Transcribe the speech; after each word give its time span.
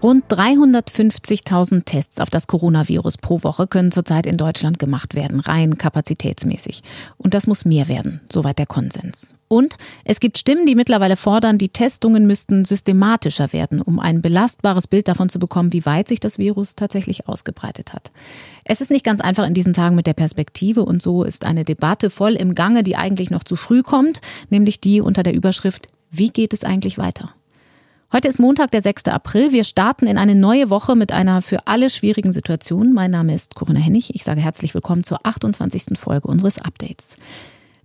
Rund 0.00 0.26
350.000 0.26 1.84
Tests 1.84 2.20
auf 2.20 2.30
das 2.30 2.46
Coronavirus 2.46 3.18
pro 3.18 3.42
Woche 3.42 3.66
können 3.66 3.90
zurzeit 3.90 4.26
in 4.26 4.36
Deutschland 4.36 4.78
gemacht 4.78 5.16
werden, 5.16 5.40
rein 5.40 5.76
kapazitätsmäßig. 5.76 6.84
Und 7.16 7.34
das 7.34 7.48
muss 7.48 7.64
mehr 7.64 7.88
werden, 7.88 8.20
soweit 8.32 8.60
der 8.60 8.66
Konsens. 8.66 9.34
Und 9.48 9.76
es 10.04 10.20
gibt 10.20 10.38
Stimmen, 10.38 10.66
die 10.66 10.76
mittlerweile 10.76 11.16
fordern, 11.16 11.58
die 11.58 11.70
Testungen 11.70 12.28
müssten 12.28 12.64
systematischer 12.64 13.52
werden, 13.52 13.82
um 13.82 13.98
ein 13.98 14.22
belastbares 14.22 14.86
Bild 14.86 15.08
davon 15.08 15.30
zu 15.30 15.40
bekommen, 15.40 15.72
wie 15.72 15.84
weit 15.84 16.06
sich 16.06 16.20
das 16.20 16.38
Virus 16.38 16.76
tatsächlich 16.76 17.26
ausgebreitet 17.26 17.92
hat. 17.92 18.12
Es 18.62 18.80
ist 18.80 18.92
nicht 18.92 19.04
ganz 19.04 19.20
einfach 19.20 19.48
in 19.48 19.54
diesen 19.54 19.72
Tagen 19.72 19.96
mit 19.96 20.06
der 20.06 20.14
Perspektive 20.14 20.84
und 20.84 21.02
so 21.02 21.24
ist 21.24 21.44
eine 21.44 21.64
Debatte 21.64 22.10
voll 22.10 22.34
im 22.34 22.54
Gange, 22.54 22.84
die 22.84 22.94
eigentlich 22.94 23.30
noch 23.30 23.42
zu 23.42 23.56
früh 23.56 23.82
kommt, 23.82 24.20
nämlich 24.48 24.80
die 24.80 25.00
unter 25.00 25.24
der 25.24 25.34
Überschrift 25.34 25.88
Wie 26.12 26.30
geht 26.30 26.52
es 26.52 26.62
eigentlich 26.62 26.98
weiter? 26.98 27.34
Heute 28.10 28.28
ist 28.28 28.38
Montag, 28.38 28.70
der 28.70 28.80
6. 28.80 29.04
April. 29.08 29.52
Wir 29.52 29.64
starten 29.64 30.06
in 30.06 30.16
eine 30.16 30.34
neue 30.34 30.70
Woche 30.70 30.96
mit 30.96 31.12
einer 31.12 31.42
für 31.42 31.66
alle 31.66 31.90
schwierigen 31.90 32.32
Situation. 32.32 32.94
Mein 32.94 33.10
Name 33.10 33.34
ist 33.34 33.54
Corinna 33.54 33.80
Hennig. 33.80 34.14
Ich 34.14 34.24
sage 34.24 34.40
herzlich 34.40 34.72
willkommen 34.72 35.04
zur 35.04 35.26
28. 35.26 35.98
Folge 35.98 36.26
unseres 36.26 36.56
Updates. 36.56 37.18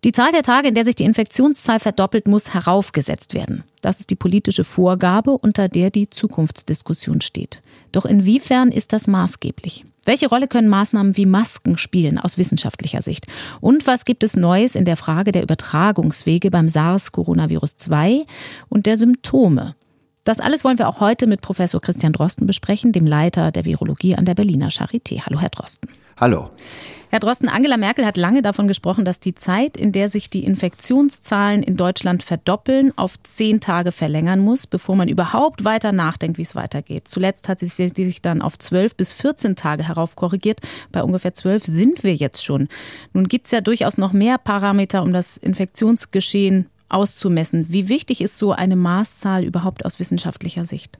Die 0.05 0.13
Zahl 0.13 0.31
der 0.31 0.43
Tage, 0.43 0.69
in 0.69 0.75
der 0.75 0.85
sich 0.85 0.95
die 0.95 1.03
Infektionszahl 1.03 1.81
verdoppelt, 1.81 2.29
muss 2.29 2.53
heraufgesetzt 2.53 3.33
werden. 3.33 3.65
Das 3.81 3.99
ist 3.99 4.11
die 4.11 4.15
politische 4.15 4.63
Vorgabe, 4.63 5.31
unter 5.31 5.67
der 5.67 5.89
die 5.91 6.09
Zukunftsdiskussion 6.09 7.19
steht. 7.19 7.61
Doch 7.91 8.05
inwiefern 8.05 8.69
ist 8.69 8.93
das 8.93 9.07
maßgeblich? 9.07 9.83
Welche 10.05 10.29
Rolle 10.29 10.47
können 10.47 10.69
Maßnahmen 10.69 11.17
wie 11.17 11.25
Masken 11.25 11.77
spielen 11.77 12.17
aus 12.17 12.37
wissenschaftlicher 12.37 13.01
Sicht? 13.01 13.27
Und 13.59 13.87
was 13.87 14.05
gibt 14.05 14.23
es 14.23 14.37
Neues 14.37 14.75
in 14.75 14.85
der 14.85 14.95
Frage 14.95 15.33
der 15.33 15.43
Übertragungswege 15.43 16.49
beim 16.49 16.69
SARS-Coronavirus 16.69 17.75
2 17.75 18.23
und 18.69 18.85
der 18.85 18.95
Symptome? 18.95 19.75
Das 20.23 20.39
alles 20.39 20.63
wollen 20.63 20.77
wir 20.77 20.87
auch 20.87 21.01
heute 21.01 21.27
mit 21.27 21.41
Professor 21.41 21.81
Christian 21.81 22.13
Drosten 22.13 22.47
besprechen, 22.47 22.93
dem 22.93 23.05
Leiter 23.05 23.51
der 23.51 23.65
Virologie 23.65 24.15
an 24.15 24.23
der 24.23 24.35
Berliner 24.35 24.69
Charité. 24.69 25.21
Hallo, 25.25 25.41
Herr 25.41 25.49
Drosten. 25.49 25.89
Hallo. 26.15 26.49
Herr 27.09 27.19
Drosten, 27.19 27.49
Angela 27.49 27.75
Merkel 27.75 28.05
hat 28.05 28.15
lange 28.15 28.41
davon 28.41 28.69
gesprochen, 28.69 29.03
dass 29.03 29.19
die 29.19 29.35
Zeit, 29.35 29.75
in 29.75 29.91
der 29.91 30.07
sich 30.07 30.29
die 30.29 30.45
Infektionszahlen 30.45 31.61
in 31.61 31.75
Deutschland 31.75 32.23
verdoppeln, 32.23 32.97
auf 32.97 33.21
zehn 33.21 33.59
Tage 33.59 33.91
verlängern 33.91 34.39
muss, 34.39 34.65
bevor 34.65 34.95
man 34.95 35.09
überhaupt 35.09 35.65
weiter 35.65 35.91
nachdenkt, 35.91 36.37
wie 36.37 36.43
es 36.43 36.55
weitergeht. 36.55 37.07
Zuletzt 37.09 37.49
hat 37.49 37.59
sie 37.59 37.67
sich 37.67 38.21
dann 38.21 38.41
auf 38.41 38.57
zwölf 38.57 38.95
bis 38.95 39.11
14 39.11 39.57
Tage 39.57 39.87
heraufkorrigiert. 39.87 40.61
Bei 40.93 41.03
ungefähr 41.03 41.33
zwölf 41.33 41.65
sind 41.65 42.03
wir 42.05 42.15
jetzt 42.15 42.45
schon. 42.45 42.69
Nun 43.11 43.27
gibt 43.27 43.47
es 43.47 43.51
ja 43.51 43.59
durchaus 43.59 43.97
noch 43.97 44.13
mehr 44.13 44.37
Parameter, 44.37 45.03
um 45.03 45.11
das 45.11 45.35
Infektionsgeschehen 45.35 46.69
auszumessen. 46.93 47.65
Wie 47.69 47.89
wichtig 47.89 48.21
ist 48.21 48.37
so 48.37 48.51
eine 48.51 48.75
Maßzahl 48.75 49.43
überhaupt 49.43 49.85
aus 49.85 49.99
wissenschaftlicher 49.99 50.65
Sicht? 50.65 50.99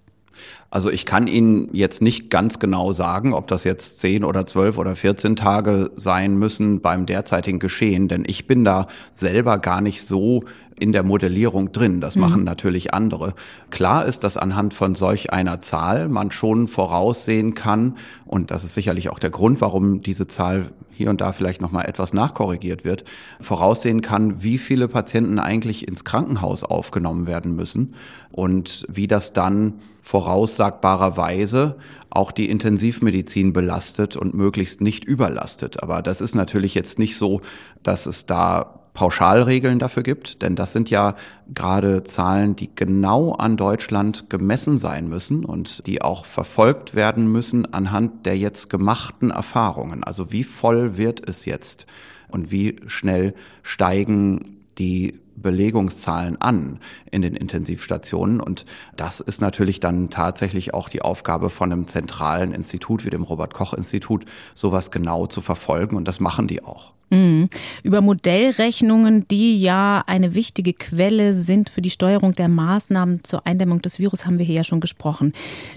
Also 0.69 0.89
ich 0.89 1.05
kann 1.05 1.27
Ihnen 1.27 1.69
jetzt 1.73 2.01
nicht 2.01 2.29
ganz 2.29 2.59
genau 2.59 2.91
sagen, 2.91 3.33
ob 3.33 3.47
das 3.47 3.63
jetzt 3.63 3.99
10 3.99 4.23
oder 4.23 4.45
12 4.45 4.77
oder 4.77 4.95
14 4.95 5.35
Tage 5.35 5.91
sein 5.95 6.35
müssen 6.37 6.81
beim 6.81 7.05
derzeitigen 7.05 7.59
Geschehen, 7.59 8.07
denn 8.07 8.23
ich 8.25 8.47
bin 8.47 8.65
da 8.65 8.87
selber 9.11 9.59
gar 9.59 9.81
nicht 9.81 10.03
so 10.03 10.43
in 10.79 10.91
der 10.91 11.03
Modellierung 11.03 11.71
drin. 11.71 12.01
Das 12.01 12.15
mhm. 12.15 12.21
machen 12.21 12.43
natürlich 12.43 12.93
andere. 12.93 13.33
Klar 13.69 14.05
ist, 14.05 14.23
dass 14.23 14.37
anhand 14.37 14.73
von 14.73 14.95
solch 14.95 15.31
einer 15.31 15.59
Zahl 15.59 16.09
man 16.09 16.31
schon 16.31 16.67
voraussehen 16.67 17.53
kann, 17.53 17.97
und 18.25 18.51
das 18.51 18.63
ist 18.63 18.73
sicherlich 18.73 19.09
auch 19.09 19.19
der 19.19 19.29
Grund, 19.29 19.61
warum 19.61 20.01
diese 20.01 20.27
Zahl 20.27 20.71
hier 20.91 21.09
und 21.09 21.21
da 21.21 21.31
vielleicht 21.31 21.61
nochmal 21.61 21.85
etwas 21.85 22.13
nachkorrigiert 22.13 22.85
wird, 22.85 23.03
voraussehen 23.41 24.01
kann, 24.01 24.43
wie 24.43 24.57
viele 24.57 24.87
Patienten 24.87 25.39
eigentlich 25.39 25.87
ins 25.87 26.03
Krankenhaus 26.03 26.63
aufgenommen 26.63 27.27
werden 27.27 27.55
müssen 27.55 27.95
und 28.31 28.85
wie 28.87 29.07
das 29.07 29.33
dann 29.33 29.79
voraussagbarerweise 30.01 31.77
auch 32.09 32.31
die 32.31 32.49
Intensivmedizin 32.49 33.53
belastet 33.53 34.15
und 34.15 34.35
möglichst 34.35 34.81
nicht 34.81 35.03
überlastet. 35.03 35.81
Aber 35.81 36.01
das 36.01 36.21
ist 36.21 36.35
natürlich 36.35 36.75
jetzt 36.75 36.99
nicht 36.99 37.17
so, 37.17 37.41
dass 37.81 38.05
es 38.05 38.27
da 38.27 38.82
Pauschalregeln 38.93 39.79
dafür 39.79 40.03
gibt, 40.03 40.41
denn 40.41 40.55
das 40.55 40.71
sind 40.71 40.89
ja 40.89 41.15
gerade 41.53 42.03
Zahlen, 42.03 42.55
die 42.55 42.69
genau 42.73 43.31
an 43.33 43.57
Deutschland 43.57 44.29
gemessen 44.29 44.77
sein 44.77 45.09
müssen 45.09 45.45
und 45.45 45.87
die 45.87 46.01
auch 46.01 46.25
verfolgt 46.25 46.93
werden 46.93 47.31
müssen 47.31 47.71
anhand 47.73 48.25
der 48.25 48.37
jetzt 48.37 48.69
gemachten 48.69 49.31
Erfahrungen. 49.31 50.03
Also 50.03 50.31
wie 50.31 50.43
voll 50.43 50.97
wird 50.97 51.27
es 51.27 51.45
jetzt 51.45 51.87
und 52.27 52.51
wie 52.51 52.75
schnell 52.87 53.33
steigen 53.63 54.63
die 54.77 55.19
Belegungszahlen 55.35 56.39
an 56.41 56.79
in 57.11 57.21
den 57.21 57.35
Intensivstationen. 57.35 58.39
Und 58.39 58.65
das 58.95 59.19
ist 59.19 59.41
natürlich 59.41 59.79
dann 59.79 60.09
tatsächlich 60.09 60.73
auch 60.73 60.89
die 60.89 61.01
Aufgabe 61.01 61.49
von 61.49 61.71
einem 61.71 61.85
zentralen 61.85 62.53
Institut 62.53 63.05
wie 63.05 63.09
dem 63.09 63.23
Robert 63.23 63.53
Koch 63.53 63.73
Institut, 63.73 64.25
sowas 64.53 64.91
genau 64.91 65.27
zu 65.27 65.41
verfolgen. 65.41 65.95
Und 65.95 66.07
das 66.07 66.19
machen 66.19 66.47
die 66.47 66.63
auch. 66.63 66.93
Mhm. 67.13 67.47
Über 67.83 68.01
Modellrechnungen, 68.01 69.27
die 69.27 69.61
ja 69.61 70.03
eine 70.07 70.33
wichtige 70.33 70.73
Quelle 70.73 71.35
sind 71.35 71.69
für 71.69 71.83
die 71.83 71.91
Steuerung 71.91 72.33
der 72.33 72.47
Maßnahmen 72.47 73.23
zur 73.23 73.45
Eindämmung 73.45 73.83
des 73.83 73.99
Virus, 73.99 74.25
haben 74.25 74.39
wir 74.39 74.45
hier 74.45 74.55
ja 74.55 74.63
schon 74.63 74.79
gesprochen. 74.79 75.31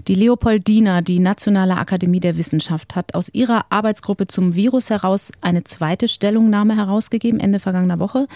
Die 0.07 0.15
Leopoldina, 0.15 1.01
die 1.01 1.19
Nationale 1.19 1.77
Akademie 1.77 2.19
der 2.19 2.37
Wissenschaft, 2.37 2.95
hat 2.95 3.13
aus 3.13 3.29
ihrer 3.33 3.65
Arbeitsgruppe 3.69 4.25
zum 4.25 4.55
Virus 4.55 4.89
heraus 4.89 5.31
eine 5.41 5.63
zweite 5.63 6.07
Stellungnahme 6.07 6.75
herausgegeben, 6.75 7.39
Ende 7.39 7.59
vergangener 7.59 7.99
Woche. 7.99 8.27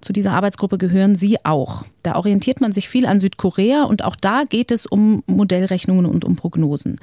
Zu 0.00 0.12
dieser 0.12 0.32
Arbeitsgruppe 0.32 0.78
gehören 0.78 1.14
Sie 1.14 1.44
auch. 1.44 1.84
Da 2.02 2.16
orientiert 2.16 2.60
man 2.60 2.72
sich 2.72 2.88
viel 2.88 3.06
an 3.06 3.20
Südkorea 3.20 3.84
und 3.84 4.04
auch 4.04 4.16
da 4.16 4.42
geht 4.48 4.72
es 4.72 4.84
um 4.84 5.22
Modellrechnungen 5.26 6.06
und 6.06 6.24
um 6.24 6.34
Prognosen. 6.34 6.98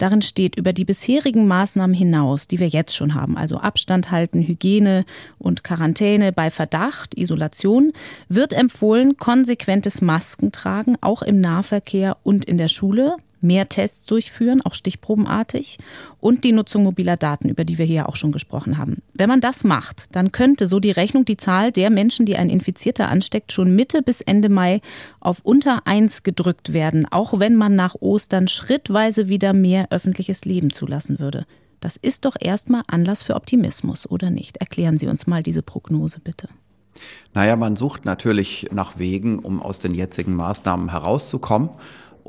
Darin 0.00 0.22
steht 0.22 0.56
über 0.56 0.72
die 0.72 0.86
bisherigen 0.86 1.46
Maßnahmen 1.46 1.94
hinaus, 1.94 2.48
die 2.48 2.58
wir 2.58 2.68
jetzt 2.68 2.96
schon 2.96 3.14
haben, 3.14 3.36
also 3.36 3.58
Abstand 3.58 4.10
halten, 4.10 4.40
Hygiene 4.40 5.04
und 5.38 5.62
Quarantäne 5.62 6.32
bei 6.32 6.50
Verdacht, 6.50 7.18
Isolation, 7.18 7.92
wird 8.26 8.54
empfohlen 8.54 9.18
konsequentes 9.18 10.00
Maskentragen, 10.00 10.96
auch 11.02 11.20
im 11.20 11.42
Nahverkehr 11.42 12.16
und 12.22 12.46
in 12.46 12.56
der 12.56 12.68
Schule, 12.68 13.16
mehr 13.42 13.68
Tests 13.68 14.06
durchführen, 14.06 14.62
auch 14.62 14.74
stichprobenartig, 14.74 15.78
und 16.20 16.44
die 16.44 16.52
Nutzung 16.52 16.82
mobiler 16.82 17.16
Daten, 17.16 17.48
über 17.48 17.64
die 17.64 17.78
wir 17.78 17.86
hier 17.86 18.08
auch 18.08 18.16
schon 18.16 18.32
gesprochen 18.32 18.78
haben. 18.78 19.02
Wenn 19.14 19.28
man 19.28 19.40
das 19.40 19.64
macht, 19.64 20.08
dann 20.12 20.32
könnte 20.32 20.66
so 20.66 20.80
die 20.80 20.90
Rechnung 20.90 21.24
die 21.24 21.36
Zahl 21.36 21.72
der 21.72 21.90
Menschen, 21.90 22.26
die 22.26 22.36
ein 22.36 22.50
Infizierter 22.50 23.08
ansteckt, 23.08 23.52
schon 23.52 23.74
Mitte 23.74 24.02
bis 24.02 24.20
Ende 24.20 24.48
Mai 24.48 24.80
auf 25.20 25.40
unter 25.42 25.86
eins 25.86 26.22
gedrückt 26.22 26.72
werden, 26.72 27.06
auch 27.10 27.38
wenn 27.38 27.56
man 27.56 27.76
nach 27.76 27.96
Ostern 28.00 28.48
schrittweise 28.48 29.28
wieder 29.28 29.52
mehr 29.52 29.88
öffentliches 29.90 30.44
Leben 30.44 30.72
zulassen 30.72 31.18
würde. 31.18 31.46
Das 31.80 31.96
ist 31.96 32.26
doch 32.26 32.36
erstmal 32.38 32.82
Anlass 32.86 33.22
für 33.22 33.34
Optimismus, 33.34 34.08
oder 34.08 34.30
nicht? 34.30 34.58
Erklären 34.58 34.98
Sie 34.98 35.06
uns 35.06 35.26
mal 35.26 35.42
diese 35.42 35.62
Prognose 35.62 36.20
bitte. 36.20 36.48
Naja, 37.32 37.56
man 37.56 37.76
sucht 37.76 38.04
natürlich 38.04 38.68
nach 38.72 38.98
Wegen, 38.98 39.38
um 39.38 39.62
aus 39.62 39.80
den 39.80 39.94
jetzigen 39.94 40.34
Maßnahmen 40.34 40.90
herauszukommen. 40.90 41.70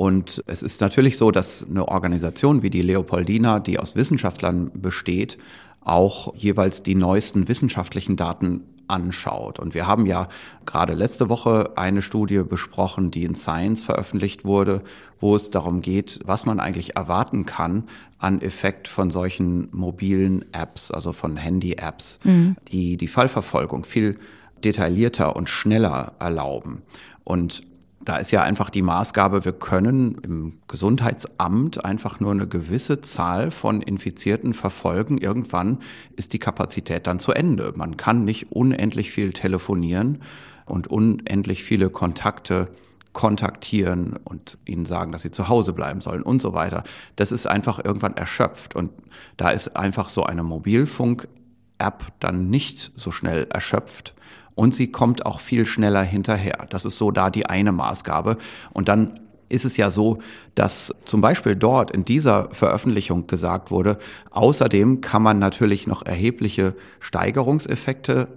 Und 0.01 0.43
es 0.47 0.63
ist 0.63 0.81
natürlich 0.81 1.15
so, 1.19 1.29
dass 1.29 1.63
eine 1.69 1.87
Organisation 1.87 2.63
wie 2.63 2.71
die 2.71 2.81
Leopoldina, 2.81 3.59
die 3.59 3.77
aus 3.77 3.95
Wissenschaftlern 3.95 4.71
besteht, 4.73 5.37
auch 5.79 6.33
jeweils 6.35 6.81
die 6.81 6.95
neuesten 6.95 7.47
wissenschaftlichen 7.47 8.15
Daten 8.15 8.63
anschaut. 8.87 9.59
Und 9.59 9.75
wir 9.75 9.85
haben 9.85 10.07
ja 10.07 10.27
gerade 10.65 10.95
letzte 10.95 11.29
Woche 11.29 11.73
eine 11.75 12.01
Studie 12.01 12.41
besprochen, 12.41 13.11
die 13.11 13.25
in 13.25 13.35
Science 13.35 13.83
veröffentlicht 13.83 14.43
wurde, 14.43 14.81
wo 15.19 15.35
es 15.35 15.51
darum 15.51 15.81
geht, 15.81 16.19
was 16.25 16.47
man 16.47 16.59
eigentlich 16.59 16.95
erwarten 16.95 17.45
kann 17.45 17.83
an 18.17 18.41
Effekt 18.41 18.87
von 18.87 19.11
solchen 19.11 19.67
mobilen 19.71 20.45
Apps, 20.51 20.89
also 20.89 21.13
von 21.13 21.37
Handy-Apps, 21.37 22.21
mhm. 22.23 22.55
die 22.69 22.97
die 22.97 23.07
Fallverfolgung 23.07 23.85
viel 23.85 24.17
detaillierter 24.63 25.35
und 25.35 25.47
schneller 25.47 26.13
erlauben. 26.17 26.81
Und 27.23 27.61
da 28.05 28.17
ist 28.17 28.31
ja 28.31 28.41
einfach 28.41 28.69
die 28.69 28.81
Maßgabe, 28.81 29.45
wir 29.45 29.53
können 29.53 30.15
im 30.23 30.59
Gesundheitsamt 30.67 31.85
einfach 31.85 32.19
nur 32.19 32.31
eine 32.31 32.47
gewisse 32.47 33.01
Zahl 33.01 33.51
von 33.51 33.81
Infizierten 33.81 34.53
verfolgen. 34.53 35.17
Irgendwann 35.17 35.79
ist 36.15 36.33
die 36.33 36.39
Kapazität 36.39 37.05
dann 37.07 37.19
zu 37.19 37.31
Ende. 37.31 37.73
Man 37.75 37.97
kann 37.97 38.25
nicht 38.25 38.51
unendlich 38.51 39.11
viel 39.11 39.33
telefonieren 39.33 40.21
und 40.65 40.87
unendlich 40.87 41.63
viele 41.63 41.89
Kontakte 41.89 42.69
kontaktieren 43.13 44.17
und 44.23 44.57
ihnen 44.65 44.85
sagen, 44.85 45.11
dass 45.11 45.21
sie 45.21 45.31
zu 45.31 45.49
Hause 45.49 45.73
bleiben 45.73 46.01
sollen 46.01 46.23
und 46.23 46.41
so 46.41 46.53
weiter. 46.53 46.83
Das 47.17 47.31
ist 47.31 47.45
einfach 47.45 47.83
irgendwann 47.83 48.15
erschöpft. 48.15 48.75
Und 48.75 48.91
da 49.37 49.49
ist 49.49 49.75
einfach 49.75 50.09
so 50.09 50.23
eine 50.23 50.43
Mobilfunk-App 50.43 52.05
dann 52.19 52.49
nicht 52.49 52.91
so 52.95 53.11
schnell 53.11 53.47
erschöpft 53.51 54.15
und 54.61 54.75
sie 54.75 54.91
kommt 54.91 55.25
auch 55.25 55.39
viel 55.39 55.65
schneller 55.65 56.03
hinterher. 56.03 56.67
Das 56.69 56.85
ist 56.85 56.99
so 56.99 57.09
da 57.09 57.31
die 57.31 57.47
eine 57.47 57.71
Maßgabe. 57.71 58.37
Und 58.71 58.89
dann 58.89 59.19
ist 59.49 59.65
es 59.65 59.75
ja 59.75 59.89
so, 59.89 60.19
dass 60.53 60.93
zum 61.03 61.19
Beispiel 61.19 61.55
dort 61.55 61.89
in 61.89 62.03
dieser 62.03 62.47
Veröffentlichung 62.51 63.25
gesagt 63.25 63.71
wurde, 63.71 63.97
außerdem 64.29 65.01
kann 65.01 65.23
man 65.23 65.39
natürlich 65.39 65.87
noch 65.87 66.05
erhebliche 66.05 66.75
Steigerungseffekte 66.99 68.27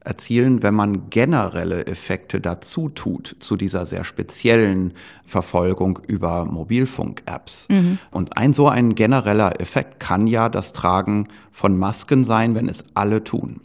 erzielen, 0.00 0.64
wenn 0.64 0.74
man 0.74 1.10
generelle 1.10 1.86
Effekte 1.86 2.40
dazu 2.40 2.88
tut, 2.88 3.36
zu 3.38 3.56
dieser 3.56 3.86
sehr 3.86 4.02
speziellen 4.02 4.94
Verfolgung 5.24 6.00
über 6.08 6.44
Mobilfunk-Apps. 6.44 7.68
Mhm. 7.70 7.98
Und 8.10 8.36
ein 8.36 8.52
so 8.52 8.66
ein 8.66 8.96
genereller 8.96 9.60
Effekt 9.60 10.00
kann 10.00 10.26
ja 10.26 10.48
das 10.48 10.72
Tragen 10.72 11.28
von 11.52 11.78
Masken 11.78 12.24
sein, 12.24 12.56
wenn 12.56 12.68
es 12.68 12.84
alle 12.94 13.22
tun. 13.22 13.60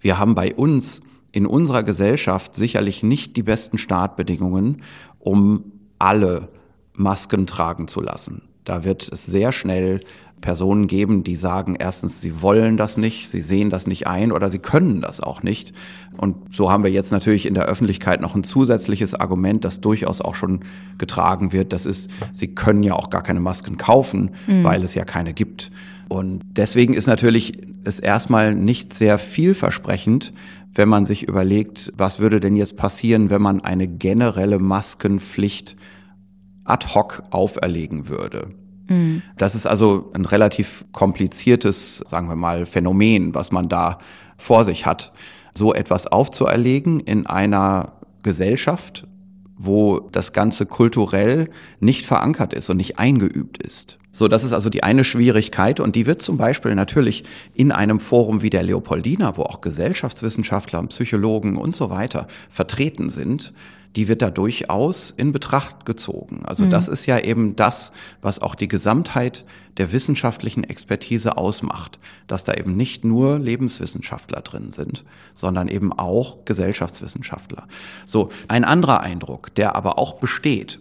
Wir 0.00 0.20
haben 0.20 0.36
bei 0.36 0.54
uns 0.54 1.00
in 1.36 1.46
unserer 1.46 1.82
Gesellschaft 1.82 2.54
sicherlich 2.54 3.02
nicht 3.02 3.36
die 3.36 3.42
besten 3.42 3.76
Startbedingungen, 3.76 4.80
um 5.18 5.64
alle 5.98 6.48
Masken 6.94 7.46
tragen 7.46 7.88
zu 7.88 8.00
lassen. 8.00 8.40
Da 8.64 8.84
wird 8.84 9.06
es 9.12 9.26
sehr 9.26 9.52
schnell 9.52 10.00
Personen 10.40 10.86
geben, 10.86 11.24
die 11.24 11.36
sagen, 11.36 11.76
erstens, 11.78 12.22
sie 12.22 12.40
wollen 12.40 12.78
das 12.78 12.96
nicht, 12.96 13.28
sie 13.28 13.42
sehen 13.42 13.68
das 13.68 13.86
nicht 13.86 14.06
ein 14.06 14.32
oder 14.32 14.48
sie 14.48 14.60
können 14.60 15.02
das 15.02 15.20
auch 15.20 15.42
nicht. 15.42 15.74
Und 16.16 16.54
so 16.54 16.70
haben 16.70 16.84
wir 16.84 16.90
jetzt 16.90 17.12
natürlich 17.12 17.44
in 17.44 17.52
der 17.52 17.66
Öffentlichkeit 17.66 18.22
noch 18.22 18.34
ein 18.34 18.42
zusätzliches 18.42 19.14
Argument, 19.14 19.62
das 19.62 19.82
durchaus 19.82 20.22
auch 20.22 20.36
schon 20.36 20.60
getragen 20.96 21.52
wird. 21.52 21.74
Das 21.74 21.84
ist, 21.84 22.10
sie 22.32 22.54
können 22.54 22.82
ja 22.82 22.94
auch 22.94 23.10
gar 23.10 23.22
keine 23.22 23.40
Masken 23.40 23.76
kaufen, 23.76 24.30
mhm. 24.46 24.64
weil 24.64 24.82
es 24.82 24.94
ja 24.94 25.04
keine 25.04 25.34
gibt. 25.34 25.70
Und 26.08 26.42
deswegen 26.44 26.94
ist 26.94 27.06
natürlich 27.06 27.58
es 27.84 28.00
erstmal 28.00 28.54
nicht 28.54 28.94
sehr 28.94 29.18
vielversprechend, 29.18 30.32
wenn 30.74 30.88
man 30.88 31.04
sich 31.04 31.22
überlegt, 31.26 31.92
was 31.96 32.20
würde 32.20 32.40
denn 32.40 32.56
jetzt 32.56 32.76
passieren, 32.76 33.30
wenn 33.30 33.42
man 33.42 33.62
eine 33.62 33.88
generelle 33.88 34.58
Maskenpflicht 34.58 35.76
ad 36.64 36.94
hoc 36.94 37.22
auferlegen 37.30 38.08
würde. 38.08 38.48
Mhm. 38.88 39.22
Das 39.38 39.54
ist 39.54 39.66
also 39.66 40.10
ein 40.14 40.26
relativ 40.26 40.84
kompliziertes, 40.92 41.98
sagen 42.06 42.28
wir 42.28 42.36
mal, 42.36 42.66
Phänomen, 42.66 43.34
was 43.34 43.52
man 43.52 43.68
da 43.68 43.98
vor 44.36 44.64
sich 44.64 44.86
hat. 44.86 45.12
So 45.54 45.72
etwas 45.72 46.06
aufzuerlegen 46.06 47.00
in 47.00 47.26
einer 47.26 47.94
Gesellschaft, 48.22 49.06
wo 49.56 50.00
das 50.12 50.32
Ganze 50.32 50.66
kulturell 50.66 51.48
nicht 51.80 52.04
verankert 52.04 52.52
ist 52.52 52.68
und 52.68 52.76
nicht 52.76 52.98
eingeübt 52.98 53.58
ist. 53.58 53.98
So, 54.16 54.28
das 54.28 54.44
ist 54.44 54.54
also 54.54 54.70
die 54.70 54.82
eine 54.82 55.04
Schwierigkeit 55.04 55.78
und 55.78 55.94
die 55.94 56.06
wird 56.06 56.22
zum 56.22 56.38
Beispiel 56.38 56.74
natürlich 56.74 57.22
in 57.52 57.70
einem 57.70 58.00
Forum 58.00 58.40
wie 58.40 58.48
der 58.48 58.62
Leopoldina, 58.62 59.36
wo 59.36 59.42
auch 59.42 59.60
Gesellschaftswissenschaftler, 59.60 60.82
Psychologen 60.84 61.58
und 61.58 61.76
so 61.76 61.90
weiter 61.90 62.26
vertreten 62.48 63.10
sind, 63.10 63.52
die 63.94 64.08
wird 64.08 64.22
da 64.22 64.30
durchaus 64.30 65.10
in 65.10 65.32
Betracht 65.32 65.84
gezogen. 65.84 66.46
Also 66.46 66.64
mhm. 66.64 66.70
das 66.70 66.88
ist 66.88 67.04
ja 67.04 67.18
eben 67.18 67.56
das, 67.56 67.92
was 68.22 68.40
auch 68.40 68.54
die 68.54 68.68
Gesamtheit 68.68 69.44
der 69.76 69.92
wissenschaftlichen 69.92 70.64
Expertise 70.64 71.36
ausmacht, 71.36 71.98
dass 72.26 72.44
da 72.44 72.54
eben 72.54 72.74
nicht 72.74 73.04
nur 73.04 73.38
Lebenswissenschaftler 73.38 74.40
drin 74.40 74.70
sind, 74.70 75.04
sondern 75.34 75.68
eben 75.68 75.92
auch 75.92 76.46
Gesellschaftswissenschaftler. 76.46 77.68
So, 78.06 78.30
ein 78.48 78.64
anderer 78.64 79.00
Eindruck, 79.00 79.54
der 79.56 79.76
aber 79.76 79.98
auch 79.98 80.14
besteht, 80.14 80.80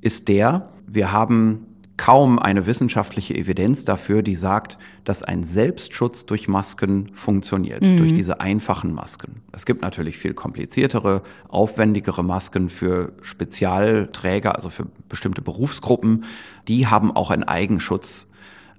ist 0.00 0.28
der, 0.28 0.70
wir 0.86 1.12
haben 1.12 1.66
kaum 1.96 2.38
eine 2.38 2.66
wissenschaftliche 2.66 3.34
Evidenz 3.34 3.84
dafür, 3.84 4.22
die 4.22 4.34
sagt, 4.34 4.78
dass 5.04 5.22
ein 5.22 5.44
Selbstschutz 5.44 6.26
durch 6.26 6.48
Masken 6.48 7.10
funktioniert, 7.14 7.82
mhm. 7.82 7.98
durch 7.98 8.12
diese 8.12 8.40
einfachen 8.40 8.92
Masken. 8.94 9.42
Es 9.52 9.66
gibt 9.66 9.82
natürlich 9.82 10.16
viel 10.18 10.34
kompliziertere, 10.34 11.22
aufwendigere 11.48 12.24
Masken 12.24 12.70
für 12.70 13.12
Spezialträger, 13.20 14.56
also 14.56 14.70
für 14.70 14.86
bestimmte 15.08 15.42
Berufsgruppen. 15.42 16.24
Die 16.68 16.86
haben 16.86 17.14
auch 17.14 17.30
einen 17.30 17.44
Eigenschutz. 17.44 18.28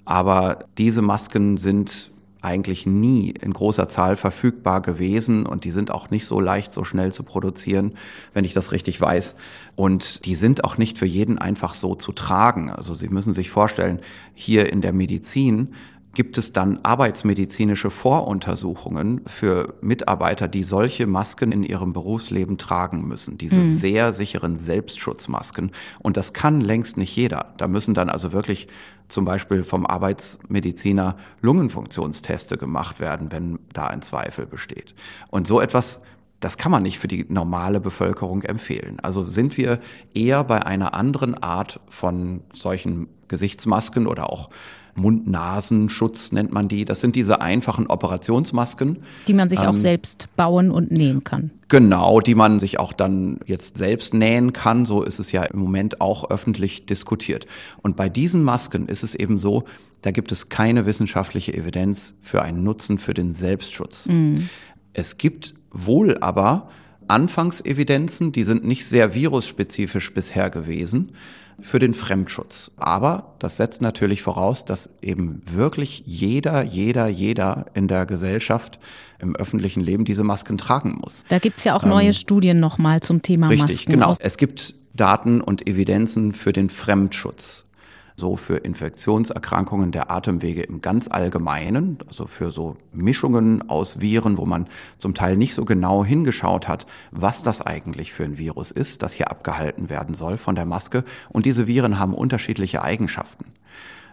Aber 0.05 0.65
diese 0.77 1.01
Masken 1.01 1.57
sind 1.57 2.12
eigentlich 2.43 2.85
nie 2.85 3.31
in 3.31 3.53
großer 3.53 3.87
Zahl 3.87 4.17
verfügbar 4.17 4.81
gewesen 4.81 5.45
und 5.45 5.63
die 5.63 5.71
sind 5.71 5.91
auch 5.91 6.09
nicht 6.09 6.25
so 6.25 6.39
leicht, 6.39 6.73
so 6.73 6.83
schnell 6.83 7.13
zu 7.13 7.23
produzieren, 7.23 7.93
wenn 8.33 8.43
ich 8.43 8.53
das 8.53 8.71
richtig 8.71 8.99
weiß. 8.99 9.35
Und 9.75 10.25
die 10.25 10.35
sind 10.35 10.63
auch 10.63 10.77
nicht 10.77 10.97
für 10.97 11.05
jeden 11.05 11.37
einfach 11.37 11.73
so 11.73 11.95
zu 11.95 12.11
tragen. 12.11 12.69
Also 12.69 12.93
Sie 12.93 13.07
müssen 13.07 13.33
sich 13.33 13.49
vorstellen, 13.49 13.99
hier 14.35 14.71
in 14.71 14.81
der 14.81 14.93
Medizin 14.93 15.73
gibt 16.13 16.37
es 16.37 16.53
dann 16.53 16.79
arbeitsmedizinische 16.83 17.89
Voruntersuchungen 17.89 19.21
für 19.25 19.73
Mitarbeiter, 19.81 20.47
die 20.47 20.63
solche 20.63 21.07
Masken 21.07 21.51
in 21.51 21.63
ihrem 21.63 21.91
Berufsleben 21.91 22.57
tragen 22.57 23.07
müssen. 23.07 23.37
Diese 23.37 23.57
mhm. 23.57 23.65
sehr 23.65 24.13
sicheren 24.13 24.55
Selbstschutzmasken. 24.55 25.71
Und 25.99 26.15
das 26.15 26.33
kann 26.33 26.61
längst 26.61 26.97
nicht 26.97 27.15
jeder. 27.15 27.53
Da 27.57 27.67
müssen 27.67 27.95
dann 27.95 28.09
also 28.09 28.31
wirklich 28.31 28.67
zum 29.07 29.25
Beispiel 29.25 29.63
vom 29.63 29.85
Arbeitsmediziner 29.85 31.17
Lungenfunktionsteste 31.41 32.57
gemacht 32.57 32.99
werden, 32.99 33.31
wenn 33.31 33.59
da 33.73 33.87
ein 33.87 34.01
Zweifel 34.01 34.45
besteht. 34.45 34.93
Und 35.29 35.47
so 35.47 35.59
etwas 35.59 36.01
das 36.43 36.57
kann 36.57 36.73
man 36.73 36.83
nicht 36.83 36.99
für 36.99 37.07
die 37.07 37.25
normale 37.29 37.79
Bevölkerung 37.79 38.41
empfehlen. 38.41 38.99
Also 39.01 39.23
sind 39.23 39.55
wir 39.55 39.79
eher 40.13 40.43
bei 40.43 40.65
einer 40.65 40.93
anderen 40.93 41.41
Art 41.41 41.79
von 41.87 42.41
solchen 42.53 43.07
Gesichtsmasken 43.29 44.07
oder 44.07 44.29
auch 44.29 44.49
Mund-Nasen-Schutz 44.95 46.31
nennt 46.31 46.51
man 46.51 46.67
die. 46.67 46.85
Das 46.85 47.01
sind 47.01 47.15
diese 47.15 47.41
einfachen 47.41 47.87
Operationsmasken. 47.87 48.99
Die 49.27 49.33
man 49.33 49.49
sich 49.49 49.59
ähm, 49.59 49.67
auch 49.67 49.73
selbst 49.73 50.27
bauen 50.35 50.71
und 50.71 50.91
nähen 50.91 51.23
kann. 51.23 51.51
Genau, 51.67 52.19
die 52.19 52.35
man 52.35 52.59
sich 52.59 52.79
auch 52.79 52.93
dann 52.93 53.39
jetzt 53.45 53.77
selbst 53.77 54.13
nähen 54.13 54.53
kann. 54.53 54.85
So 54.85 55.03
ist 55.03 55.19
es 55.19 55.31
ja 55.31 55.43
im 55.43 55.59
Moment 55.59 56.01
auch 56.01 56.29
öffentlich 56.29 56.85
diskutiert. 56.85 57.47
Und 57.81 57.95
bei 57.95 58.09
diesen 58.09 58.43
Masken 58.43 58.87
ist 58.87 59.03
es 59.03 59.15
eben 59.15 59.39
so, 59.39 59.63
da 60.01 60.11
gibt 60.11 60.31
es 60.31 60.49
keine 60.49 60.85
wissenschaftliche 60.85 61.53
Evidenz 61.53 62.13
für 62.21 62.41
einen 62.41 62.63
Nutzen 62.63 62.99
für 62.99 63.13
den 63.13 63.33
Selbstschutz. 63.33 64.07
Mhm. 64.07 64.49
Es 64.93 65.17
gibt 65.17 65.55
wohl 65.71 66.17
aber 66.19 66.69
Anfangsevidenzen, 67.07 68.31
die 68.31 68.43
sind 68.43 68.63
nicht 68.63 68.85
sehr 68.85 69.13
virusspezifisch 69.13 70.13
bisher 70.13 70.49
gewesen, 70.49 71.13
für 71.61 71.79
den 71.79 71.93
Fremdschutz. 71.93 72.71
Aber 72.77 73.35
das 73.39 73.57
setzt 73.57 73.81
natürlich 73.81 74.21
voraus, 74.21 74.65
dass 74.65 74.89
eben 75.01 75.41
wirklich 75.45 76.03
jeder, 76.05 76.63
jeder, 76.63 77.07
jeder 77.07 77.65
in 77.73 77.87
der 77.87 78.05
Gesellschaft, 78.05 78.79
im 79.19 79.35
öffentlichen 79.35 79.81
Leben 79.81 80.05
diese 80.05 80.23
Masken 80.23 80.57
tragen 80.57 80.99
muss. 81.01 81.23
Da 81.29 81.39
gibt's 81.39 81.63
ja 81.63 81.75
auch 81.75 81.83
neue 81.83 82.07
ähm, 82.07 82.13
Studien 82.13 82.59
nochmal 82.59 82.99
zum 82.99 83.21
Thema 83.21 83.47
richtig, 83.47 83.61
Masken. 83.61 83.77
Richtig, 83.77 83.93
genau. 83.93 84.15
Es 84.19 84.37
gibt 84.37 84.75
Daten 84.93 85.41
und 85.41 85.65
Evidenzen 85.65 86.33
für 86.33 86.53
den 86.53 86.69
Fremdschutz 86.69 87.65
so 88.15 88.35
für 88.35 88.57
Infektionserkrankungen 88.57 89.91
der 89.91 90.11
Atemwege 90.11 90.61
im 90.61 90.81
ganz 90.81 91.07
Allgemeinen, 91.07 91.97
also 92.07 92.27
für 92.27 92.51
so 92.51 92.77
Mischungen 92.91 93.69
aus 93.69 94.01
Viren, 94.01 94.37
wo 94.37 94.45
man 94.45 94.67
zum 94.97 95.13
Teil 95.13 95.37
nicht 95.37 95.55
so 95.55 95.65
genau 95.65 96.05
hingeschaut 96.05 96.67
hat, 96.67 96.85
was 97.11 97.43
das 97.43 97.61
eigentlich 97.61 98.13
für 98.13 98.23
ein 98.23 98.37
Virus 98.37 98.71
ist, 98.71 99.01
das 99.01 99.13
hier 99.13 99.31
abgehalten 99.31 99.89
werden 99.89 100.15
soll 100.15 100.37
von 100.37 100.55
der 100.55 100.65
Maske. 100.65 101.03
Und 101.29 101.45
diese 101.45 101.67
Viren 101.67 101.99
haben 101.99 102.13
unterschiedliche 102.13 102.83
Eigenschaften, 102.83 103.45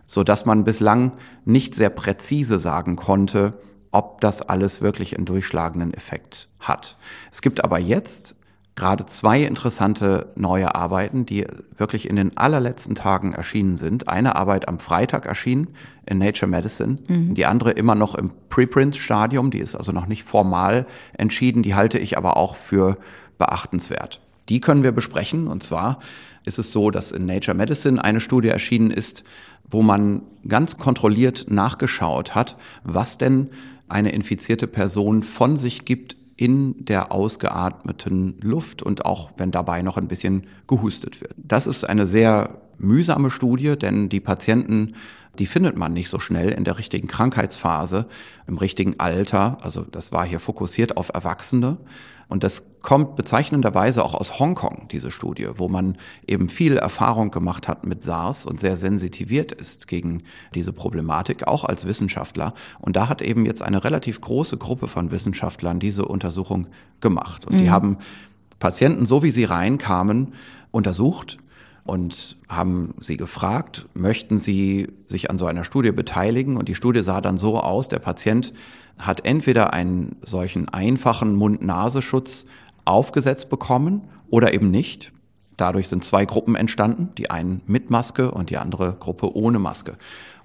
so 0.06 0.24
dass 0.24 0.46
man 0.46 0.64
bislang 0.64 1.12
nicht 1.44 1.74
sehr 1.74 1.90
präzise 1.90 2.58
sagen 2.58 2.96
konnte, 2.96 3.54
ob 3.92 4.20
das 4.20 4.42
alles 4.42 4.80
wirklich 4.80 5.16
einen 5.16 5.26
durchschlagenden 5.26 5.92
Effekt 5.92 6.48
hat. 6.60 6.96
Es 7.32 7.42
gibt 7.42 7.64
aber 7.64 7.78
jetzt 7.78 8.36
gerade 8.80 9.04
zwei 9.04 9.42
interessante 9.42 10.32
neue 10.36 10.74
Arbeiten, 10.74 11.26
die 11.26 11.46
wirklich 11.76 12.08
in 12.08 12.16
den 12.16 12.38
allerletzten 12.38 12.94
Tagen 12.94 13.34
erschienen 13.34 13.76
sind. 13.76 14.08
Eine 14.08 14.36
Arbeit 14.36 14.68
am 14.68 14.78
Freitag 14.78 15.26
erschienen 15.26 15.68
in 16.06 16.16
Nature 16.16 16.50
Medicine, 16.50 16.96
mhm. 17.06 17.34
die 17.34 17.44
andere 17.44 17.72
immer 17.72 17.94
noch 17.94 18.14
im 18.14 18.30
Preprint-Stadium, 18.48 19.50
die 19.50 19.58
ist 19.58 19.76
also 19.76 19.92
noch 19.92 20.06
nicht 20.06 20.24
formal 20.24 20.86
entschieden, 21.12 21.62
die 21.62 21.74
halte 21.74 21.98
ich 21.98 22.16
aber 22.16 22.38
auch 22.38 22.56
für 22.56 22.96
beachtenswert. 23.36 24.22
Die 24.48 24.62
können 24.62 24.82
wir 24.82 24.92
besprechen 24.92 25.46
und 25.46 25.62
zwar 25.62 25.98
ist 26.46 26.58
es 26.58 26.72
so, 26.72 26.90
dass 26.90 27.12
in 27.12 27.26
Nature 27.26 27.54
Medicine 27.54 28.02
eine 28.02 28.20
Studie 28.20 28.48
erschienen 28.48 28.90
ist, 28.90 29.24
wo 29.68 29.82
man 29.82 30.22
ganz 30.48 30.78
kontrolliert 30.78 31.50
nachgeschaut 31.50 32.34
hat, 32.34 32.56
was 32.82 33.18
denn 33.18 33.50
eine 33.90 34.12
infizierte 34.12 34.66
Person 34.66 35.22
von 35.22 35.58
sich 35.58 35.84
gibt 35.84 36.16
in 36.40 36.86
der 36.86 37.12
ausgeatmeten 37.12 38.38
Luft 38.40 38.82
und 38.82 39.04
auch 39.04 39.30
wenn 39.36 39.50
dabei 39.50 39.82
noch 39.82 39.98
ein 39.98 40.08
bisschen 40.08 40.46
gehustet 40.66 41.20
wird. 41.20 41.34
Das 41.36 41.66
ist 41.66 41.84
eine 41.84 42.06
sehr 42.06 42.62
mühsame 42.78 43.30
Studie, 43.30 43.76
denn 43.76 44.08
die 44.08 44.20
Patienten, 44.20 44.94
die 45.38 45.44
findet 45.44 45.76
man 45.76 45.92
nicht 45.92 46.08
so 46.08 46.18
schnell 46.18 46.48
in 46.48 46.64
der 46.64 46.78
richtigen 46.78 47.08
Krankheitsphase, 47.08 48.06
im 48.46 48.56
richtigen 48.56 48.98
Alter. 48.98 49.58
Also 49.60 49.82
das 49.82 50.12
war 50.12 50.24
hier 50.24 50.40
fokussiert 50.40 50.96
auf 50.96 51.10
Erwachsene. 51.12 51.76
Und 52.30 52.44
das 52.44 52.64
kommt 52.80 53.16
bezeichnenderweise 53.16 54.04
auch 54.04 54.14
aus 54.14 54.38
Hongkong, 54.38 54.86
diese 54.92 55.10
Studie, 55.10 55.48
wo 55.56 55.68
man 55.68 55.98
eben 56.28 56.48
viel 56.48 56.76
Erfahrung 56.76 57.32
gemacht 57.32 57.66
hat 57.66 57.84
mit 57.84 58.02
SARS 58.02 58.46
und 58.46 58.60
sehr 58.60 58.76
sensitiviert 58.76 59.50
ist 59.50 59.88
gegen 59.88 60.22
diese 60.54 60.72
Problematik, 60.72 61.48
auch 61.48 61.64
als 61.64 61.86
Wissenschaftler. 61.86 62.54
Und 62.78 62.94
da 62.94 63.08
hat 63.08 63.20
eben 63.20 63.46
jetzt 63.46 63.62
eine 63.62 63.82
relativ 63.82 64.20
große 64.20 64.58
Gruppe 64.58 64.86
von 64.86 65.10
Wissenschaftlern 65.10 65.80
diese 65.80 66.04
Untersuchung 66.04 66.68
gemacht. 67.00 67.46
Und 67.46 67.56
mhm. 67.56 67.58
die 67.58 67.70
haben 67.70 67.98
Patienten, 68.60 69.06
so 69.06 69.24
wie 69.24 69.32
sie 69.32 69.44
reinkamen, 69.44 70.34
untersucht 70.70 71.38
und 71.82 72.36
haben 72.48 72.94
sie 73.00 73.16
gefragt, 73.16 73.88
möchten 73.94 74.38
sie 74.38 74.86
sich 75.08 75.30
an 75.30 75.38
so 75.38 75.46
einer 75.46 75.64
Studie 75.64 75.90
beteiligen? 75.90 76.56
Und 76.56 76.68
die 76.68 76.76
Studie 76.76 77.02
sah 77.02 77.20
dann 77.20 77.38
so 77.38 77.58
aus, 77.58 77.88
der 77.88 77.98
Patient 77.98 78.52
hat 79.00 79.24
entweder 79.24 79.72
einen 79.72 80.16
solchen 80.22 80.68
einfachen 80.68 81.34
Mund-Nasenschutz 81.36 82.46
aufgesetzt 82.84 83.50
bekommen 83.50 84.02
oder 84.28 84.54
eben 84.54 84.70
nicht. 84.70 85.12
Dadurch 85.56 85.88
sind 85.88 86.04
zwei 86.04 86.24
Gruppen 86.24 86.54
entstanden, 86.54 87.10
die 87.18 87.30
einen 87.30 87.62
mit 87.66 87.90
Maske 87.90 88.30
und 88.30 88.50
die 88.50 88.56
andere 88.56 88.96
Gruppe 88.98 89.34
ohne 89.36 89.58
Maske. 89.58 89.96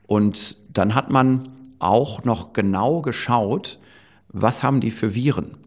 Und 0.07 0.57
dann 0.73 0.95
hat 0.95 1.11
man 1.11 1.49
auch 1.79 2.23
noch 2.23 2.53
genau 2.53 3.01
geschaut, 3.01 3.79
was 4.29 4.63
haben 4.63 4.81
die 4.81 4.91
für 4.91 5.15
Viren. 5.15 5.57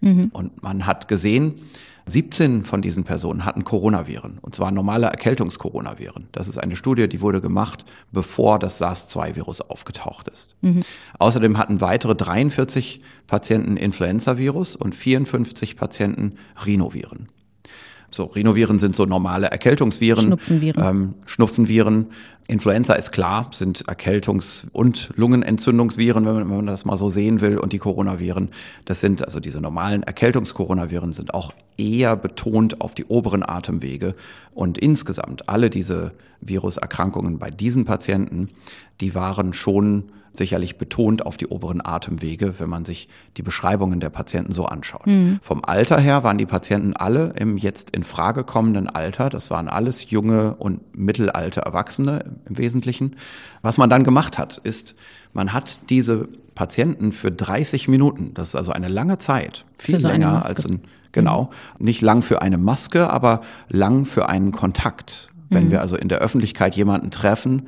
Mhm. 0.00 0.30
Und 0.32 0.62
man 0.62 0.86
hat 0.86 1.08
gesehen, 1.08 1.62
17 2.10 2.64
von 2.64 2.82
diesen 2.82 3.04
Personen 3.04 3.44
hatten 3.44 3.64
Coronaviren, 3.64 4.38
und 4.40 4.54
zwar 4.54 4.70
normale 4.70 5.06
Erkältungskoronaviren. 5.06 6.28
Das 6.32 6.48
ist 6.48 6.58
eine 6.58 6.76
Studie, 6.76 7.08
die 7.08 7.20
wurde 7.20 7.40
gemacht, 7.40 7.84
bevor 8.12 8.58
das 8.58 8.78
SARS-2-Virus 8.78 9.60
aufgetaucht 9.60 10.28
ist. 10.28 10.56
Mhm. 10.60 10.82
Außerdem 11.18 11.56
hatten 11.58 11.80
weitere 11.80 12.14
43 12.14 13.00
Patienten 13.26 13.76
Influenza-Virus 13.76 14.76
und 14.76 14.94
54 14.94 15.76
Patienten 15.76 16.36
Rhinoviren. 16.64 17.28
So, 18.10 18.24
Rhinoviren 18.24 18.78
sind 18.78 18.96
so 18.96 19.06
normale 19.06 19.46
Erkältungsviren. 19.46 20.24
Schnupfenviren. 20.24 20.84
Ähm, 20.84 21.14
Schnupfenviren. 21.26 22.06
Influenza 22.48 22.94
ist 22.94 23.12
klar, 23.12 23.48
sind 23.52 23.84
Erkältungs- 23.86 24.66
und 24.72 25.10
Lungenentzündungsviren, 25.14 26.26
wenn 26.26 26.34
man, 26.34 26.50
wenn 26.50 26.56
man 26.56 26.66
das 26.66 26.84
mal 26.84 26.96
so 26.96 27.08
sehen 27.08 27.40
will. 27.40 27.58
Und 27.58 27.72
die 27.72 27.78
Coronaviren, 27.78 28.48
das 28.86 29.00
sind 29.00 29.24
also 29.24 29.38
diese 29.38 29.60
normalen 29.60 30.02
Erkältungskoronaviren, 30.02 31.12
sind 31.12 31.32
auch 31.32 31.52
eher 31.78 32.16
betont 32.16 32.80
auf 32.80 32.94
die 32.94 33.04
oberen 33.04 33.48
Atemwege. 33.48 34.16
Und 34.52 34.78
insgesamt 34.78 35.48
alle 35.48 35.70
diese 35.70 36.10
Viruserkrankungen 36.40 37.38
bei 37.38 37.50
diesen 37.50 37.84
Patienten, 37.84 38.48
die 39.00 39.14
waren 39.14 39.52
schon 39.52 40.10
sicherlich 40.32 40.78
betont 40.78 41.26
auf 41.26 41.36
die 41.36 41.48
oberen 41.48 41.84
Atemwege, 41.84 42.58
wenn 42.58 42.68
man 42.68 42.84
sich 42.84 43.08
die 43.36 43.42
Beschreibungen 43.42 44.00
der 44.00 44.10
Patienten 44.10 44.52
so 44.52 44.66
anschaut. 44.66 45.06
Mhm. 45.06 45.38
Vom 45.42 45.64
Alter 45.64 45.98
her 45.98 46.22
waren 46.22 46.38
die 46.38 46.46
Patienten 46.46 46.94
alle 46.94 47.32
im 47.36 47.56
jetzt 47.56 47.90
in 47.90 48.04
Frage 48.04 48.44
kommenden 48.44 48.88
Alter. 48.88 49.28
Das 49.28 49.50
waren 49.50 49.68
alles 49.68 50.10
junge 50.10 50.54
und 50.56 50.96
mittelalte 50.96 51.62
Erwachsene 51.62 52.24
im 52.48 52.58
Wesentlichen. 52.58 53.16
Was 53.62 53.78
man 53.78 53.90
dann 53.90 54.04
gemacht 54.04 54.38
hat, 54.38 54.58
ist, 54.58 54.94
man 55.32 55.52
hat 55.52 55.90
diese 55.90 56.28
Patienten 56.54 57.12
für 57.12 57.32
30 57.32 57.88
Minuten, 57.88 58.34
das 58.34 58.48
ist 58.48 58.56
also 58.56 58.72
eine 58.72 58.88
lange 58.88 59.18
Zeit, 59.18 59.64
viel 59.76 59.98
so 59.98 60.08
länger 60.08 60.44
als 60.44 60.66
ein, 60.66 60.82
genau, 61.12 61.50
mhm. 61.78 61.84
nicht 61.86 62.02
lang 62.02 62.22
für 62.22 62.42
eine 62.42 62.58
Maske, 62.58 63.10
aber 63.10 63.40
lang 63.68 64.04
für 64.04 64.28
einen 64.28 64.52
Kontakt. 64.52 65.30
Wenn 65.48 65.66
mhm. 65.66 65.70
wir 65.72 65.80
also 65.80 65.96
in 65.96 66.08
der 66.08 66.18
Öffentlichkeit 66.18 66.76
jemanden 66.76 67.10
treffen, 67.10 67.66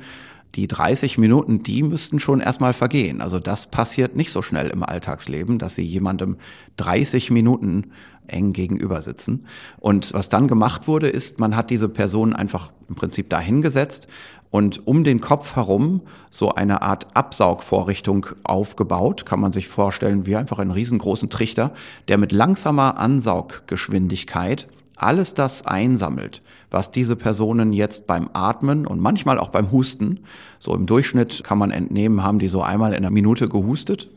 die 0.55 0.67
30 0.67 1.17
Minuten, 1.17 1.63
die 1.63 1.83
müssten 1.83 2.19
schon 2.19 2.39
erstmal 2.39 2.73
vergehen. 2.73 3.21
Also 3.21 3.39
das 3.39 3.67
passiert 3.67 4.15
nicht 4.15 4.31
so 4.31 4.41
schnell 4.41 4.67
im 4.69 4.83
Alltagsleben, 4.83 5.57
dass 5.57 5.75
sie 5.75 5.83
jemandem 5.83 6.37
30 6.77 7.31
Minuten 7.31 7.91
eng 8.27 8.53
gegenüber 8.53 9.01
sitzen. 9.01 9.45
Und 9.79 10.13
was 10.13 10.29
dann 10.29 10.47
gemacht 10.47 10.87
wurde, 10.87 11.09
ist, 11.09 11.39
man 11.39 11.55
hat 11.55 11.69
diese 11.69 11.89
Person 11.89 12.33
einfach 12.33 12.71
im 12.87 12.95
Prinzip 12.95 13.29
dahingesetzt 13.29 14.07
und 14.53 14.85
um 14.87 15.03
den 15.03 15.19
Kopf 15.19 15.55
herum 15.55 16.01
so 16.29 16.53
eine 16.53 16.83
Art 16.83 17.07
Absaugvorrichtung 17.15 18.27
aufgebaut, 18.43 19.25
kann 19.25 19.39
man 19.39 19.51
sich 19.51 19.67
vorstellen, 19.67 20.27
wie 20.27 20.35
einfach 20.35 20.59
einen 20.59 20.69
riesengroßen 20.69 21.31
Trichter, 21.31 21.73
der 22.07 22.19
mit 22.19 22.31
langsamer 22.31 22.99
Ansauggeschwindigkeit 22.99 24.67
alles 24.95 25.33
das 25.33 25.65
einsammelt, 25.65 26.41
was 26.73 26.89
diese 26.89 27.15
Personen 27.15 27.71
jetzt 27.71 28.07
beim 28.07 28.29
Atmen 28.33 28.87
und 28.87 28.99
manchmal 28.99 29.37
auch 29.37 29.49
beim 29.49 29.71
Husten, 29.71 30.21
so 30.57 30.75
im 30.75 30.87
Durchschnitt 30.87 31.43
kann 31.43 31.59
man 31.59 31.71
entnehmen, 31.71 32.23
haben 32.23 32.39
die 32.39 32.47
so 32.47 32.63
einmal 32.63 32.91
in 32.91 32.97
einer 32.97 33.11
Minute 33.11 33.47
gehustet, 33.47 34.09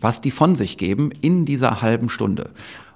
was 0.00 0.20
die 0.20 0.30
von 0.30 0.54
sich 0.54 0.78
geben 0.78 1.10
in 1.20 1.44
dieser 1.44 1.82
halben 1.82 2.08
Stunde. 2.08 2.50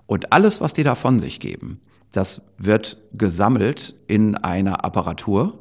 Und 0.06 0.32
alles, 0.32 0.60
was 0.60 0.72
die 0.72 0.84
da 0.84 0.94
von 0.94 1.18
sich 1.18 1.40
geben, 1.40 1.80
das 2.12 2.42
wird 2.56 2.98
gesammelt 3.12 3.96
in 4.06 4.36
einer 4.36 4.84
Apparatur 4.84 5.58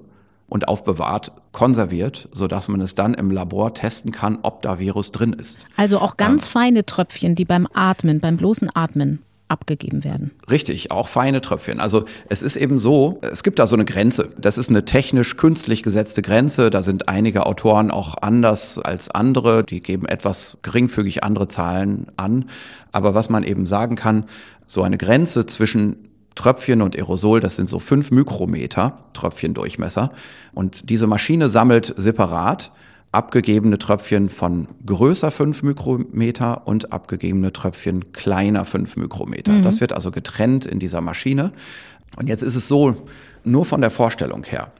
und 0.47 0.67
aufbewahrt, 0.67 1.31
konserviert, 1.51 2.29
sodass 2.31 2.67
man 2.67 2.81
es 2.81 2.93
dann 2.93 3.15
im 3.15 3.31
Labor 3.31 3.73
testen 3.73 4.11
kann, 4.11 4.39
ob 4.43 4.61
da 4.61 4.79
Virus 4.79 5.11
drin 5.11 5.33
ist. 5.33 5.65
Also 5.75 5.99
auch 5.99 6.17
ganz 6.17 6.45
ähm, 6.45 6.51
feine 6.51 6.85
Tröpfchen, 6.85 7.35
die 7.35 7.45
beim 7.45 7.67
Atmen, 7.73 8.19
beim 8.19 8.37
bloßen 8.37 8.69
Atmen 8.73 9.23
abgegeben 9.49 10.03
werden. 10.03 10.31
Richtig, 10.49 10.91
auch 10.91 11.07
feine 11.07 11.41
Tröpfchen. 11.41 11.79
Also 11.79 12.05
es 12.29 12.43
ist 12.43 12.55
eben 12.55 12.79
so, 12.79 13.19
es 13.21 13.43
gibt 13.43 13.59
da 13.59 13.67
so 13.67 13.75
eine 13.75 13.85
Grenze. 13.85 14.29
Das 14.37 14.57
ist 14.57 14.69
eine 14.69 14.85
technisch 14.85 15.35
künstlich 15.35 15.83
gesetzte 15.83 16.21
Grenze. 16.21 16.69
Da 16.69 16.81
sind 16.81 17.09
einige 17.09 17.45
Autoren 17.45 17.91
auch 17.91 18.15
anders 18.21 18.79
als 18.79 19.09
andere. 19.09 19.63
Die 19.63 19.81
geben 19.81 20.05
etwas 20.05 20.57
geringfügig 20.61 21.23
andere 21.23 21.47
Zahlen 21.47 22.07
an. 22.15 22.45
Aber 22.91 23.15
was 23.15 23.29
man 23.29 23.43
eben 23.43 23.65
sagen 23.65 23.95
kann, 23.95 24.25
so 24.67 24.83
eine 24.83 24.97
Grenze 24.97 25.45
zwischen 25.45 26.09
Tröpfchen 26.35 26.81
und 26.81 26.95
Aerosol, 26.95 27.39
das 27.39 27.55
sind 27.55 27.67
so 27.67 27.79
fünf 27.79 28.11
Mikrometer 28.11 28.99
Tröpfchendurchmesser. 29.13 30.11
Und 30.53 30.89
diese 30.89 31.07
Maschine 31.07 31.49
sammelt 31.49 31.93
separat 31.97 32.71
abgegebene 33.11 33.79
Tröpfchen 33.79 34.29
von 34.29 34.67
größer 34.85 35.31
5 35.31 35.63
Mikrometer 35.63 36.67
und 36.67 36.93
abgegebene 36.93 37.51
Tröpfchen 37.51 38.11
kleiner 38.11 38.65
5 38.65 38.97
Mikrometer. 38.97 39.53
Mhm. 39.53 39.63
Das 39.63 39.81
wird 39.81 39.93
also 39.93 40.11
getrennt 40.11 40.65
in 40.65 40.79
dieser 40.79 41.01
Maschine. 41.01 41.51
Und 42.17 42.27
jetzt 42.27 42.43
ist 42.43 42.55
es 42.55 42.67
so, 42.67 43.07
nur 43.43 43.65
von 43.65 43.81
der 43.81 43.91
Vorstellung 43.91 44.43
her, 44.43 44.71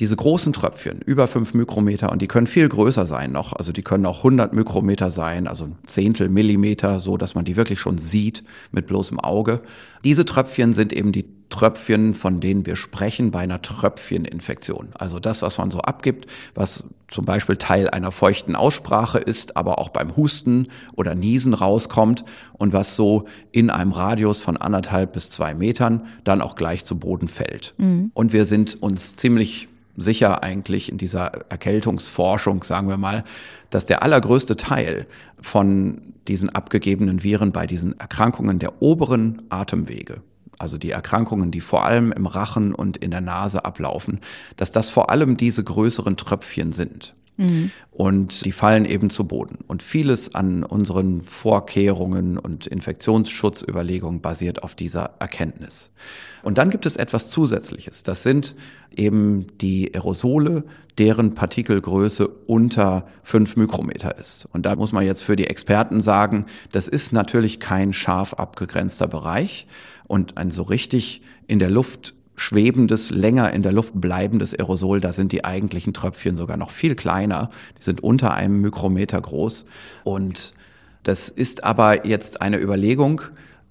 diese 0.00 0.16
großen 0.16 0.52
Tröpfchen, 0.52 1.00
über 1.04 1.28
5 1.28 1.54
Mikrometer, 1.54 2.10
und 2.10 2.20
die 2.20 2.26
können 2.26 2.46
viel 2.46 2.68
größer 2.68 3.06
sein 3.06 3.30
noch, 3.30 3.52
also 3.52 3.72
die 3.72 3.82
können 3.82 4.06
auch 4.06 4.18
100 4.18 4.52
Mikrometer 4.52 5.10
sein, 5.10 5.46
also 5.46 5.66
ein 5.66 5.76
Zehntel 5.86 6.28
Millimeter, 6.28 6.98
so 6.98 7.16
dass 7.16 7.34
man 7.34 7.44
die 7.44 7.56
wirklich 7.56 7.78
schon 7.78 7.98
sieht 7.98 8.42
mit 8.72 8.86
bloßem 8.86 9.20
Auge. 9.20 9.60
Diese 10.02 10.24
Tröpfchen 10.24 10.72
sind 10.72 10.92
eben 10.92 11.12
die 11.12 11.26
Tröpfchen, 11.50 12.14
von 12.14 12.40
denen 12.40 12.66
wir 12.66 12.76
sprechen 12.76 13.30
bei 13.30 13.40
einer 13.40 13.62
Tröpfcheninfektion. 13.62 14.90
Also 14.94 15.18
das, 15.18 15.42
was 15.42 15.58
man 15.58 15.70
so 15.70 15.80
abgibt, 15.80 16.26
was 16.54 16.84
zum 17.08 17.24
Beispiel 17.24 17.56
Teil 17.56 17.88
einer 17.88 18.12
feuchten 18.12 18.54
Aussprache 18.54 19.18
ist, 19.18 19.56
aber 19.56 19.78
auch 19.78 19.88
beim 19.88 20.14
Husten 20.16 20.68
oder 20.94 21.14
Niesen 21.14 21.54
rauskommt 21.54 22.24
und 22.52 22.72
was 22.74 22.96
so 22.96 23.24
in 23.50 23.70
einem 23.70 23.92
Radius 23.92 24.40
von 24.40 24.56
anderthalb 24.58 25.14
bis 25.14 25.30
zwei 25.30 25.54
Metern 25.54 26.06
dann 26.24 26.42
auch 26.42 26.54
gleich 26.54 26.84
zu 26.84 26.98
Boden 26.98 27.28
fällt. 27.28 27.74
Mhm. 27.78 28.10
Und 28.12 28.32
wir 28.32 28.44
sind 28.44 28.82
uns 28.82 29.16
ziemlich 29.16 29.68
sicher 29.96 30.42
eigentlich 30.42 30.90
in 30.90 30.98
dieser 30.98 31.26
Erkältungsforschung, 31.50 32.62
sagen 32.62 32.88
wir 32.88 32.96
mal, 32.98 33.24
dass 33.70 33.84
der 33.84 34.02
allergrößte 34.02 34.56
Teil 34.56 35.06
von 35.40 36.00
diesen 36.28 36.50
abgegebenen 36.50 37.22
Viren 37.24 37.52
bei 37.52 37.66
diesen 37.66 37.98
Erkrankungen 37.98 38.58
der 38.58 38.80
oberen 38.80 39.42
Atemwege, 39.48 40.22
also 40.58 40.78
die 40.78 40.90
Erkrankungen, 40.90 41.50
die 41.50 41.60
vor 41.60 41.84
allem 41.84 42.12
im 42.12 42.26
Rachen 42.26 42.74
und 42.74 42.96
in 42.96 43.10
der 43.10 43.20
Nase 43.20 43.64
ablaufen, 43.64 44.20
dass 44.56 44.72
das 44.72 44.90
vor 44.90 45.10
allem 45.10 45.36
diese 45.36 45.64
größeren 45.64 46.16
Tröpfchen 46.16 46.72
sind. 46.72 47.14
Mhm. 47.38 47.70
Und 47.92 48.44
die 48.44 48.52
fallen 48.52 48.84
eben 48.84 49.10
zu 49.10 49.24
Boden. 49.24 49.58
Und 49.66 49.82
vieles 49.82 50.34
an 50.34 50.64
unseren 50.64 51.22
Vorkehrungen 51.22 52.36
und 52.36 52.66
Infektionsschutzüberlegungen 52.66 54.20
basiert 54.20 54.62
auf 54.62 54.74
dieser 54.74 55.14
Erkenntnis. 55.20 55.92
Und 56.42 56.58
dann 56.58 56.70
gibt 56.70 56.84
es 56.84 56.96
etwas 56.96 57.30
Zusätzliches. 57.30 58.02
Das 58.02 58.22
sind 58.22 58.54
eben 58.94 59.46
die 59.58 59.94
Aerosole, 59.94 60.64
deren 60.98 61.34
Partikelgröße 61.34 62.26
unter 62.26 63.06
fünf 63.22 63.56
Mikrometer 63.56 64.18
ist. 64.18 64.48
Und 64.52 64.66
da 64.66 64.74
muss 64.74 64.92
man 64.92 65.06
jetzt 65.06 65.22
für 65.22 65.36
die 65.36 65.46
Experten 65.46 66.00
sagen, 66.00 66.46
das 66.72 66.88
ist 66.88 67.12
natürlich 67.12 67.60
kein 67.60 67.92
scharf 67.92 68.34
abgegrenzter 68.34 69.06
Bereich. 69.06 69.66
Und 70.08 70.36
ein 70.36 70.50
so 70.50 70.62
richtig 70.62 71.22
in 71.46 71.60
der 71.60 71.70
Luft 71.70 72.14
schwebendes, 72.34 73.10
länger 73.10 73.52
in 73.52 73.62
der 73.62 73.72
Luft 73.72 73.92
bleibendes 73.94 74.54
Aerosol, 74.54 75.00
da 75.00 75.12
sind 75.12 75.32
die 75.32 75.44
eigentlichen 75.44 75.92
Tröpfchen 75.92 76.36
sogar 76.36 76.56
noch 76.56 76.70
viel 76.70 76.94
kleiner. 76.94 77.50
Die 77.78 77.82
sind 77.82 78.02
unter 78.02 78.34
einem 78.34 78.60
Mikrometer 78.60 79.20
groß. 79.20 79.64
Und 80.04 80.54
das 81.02 81.28
ist 81.28 81.64
aber 81.64 82.06
jetzt 82.06 82.40
eine 82.40 82.58
Überlegung, 82.58 83.22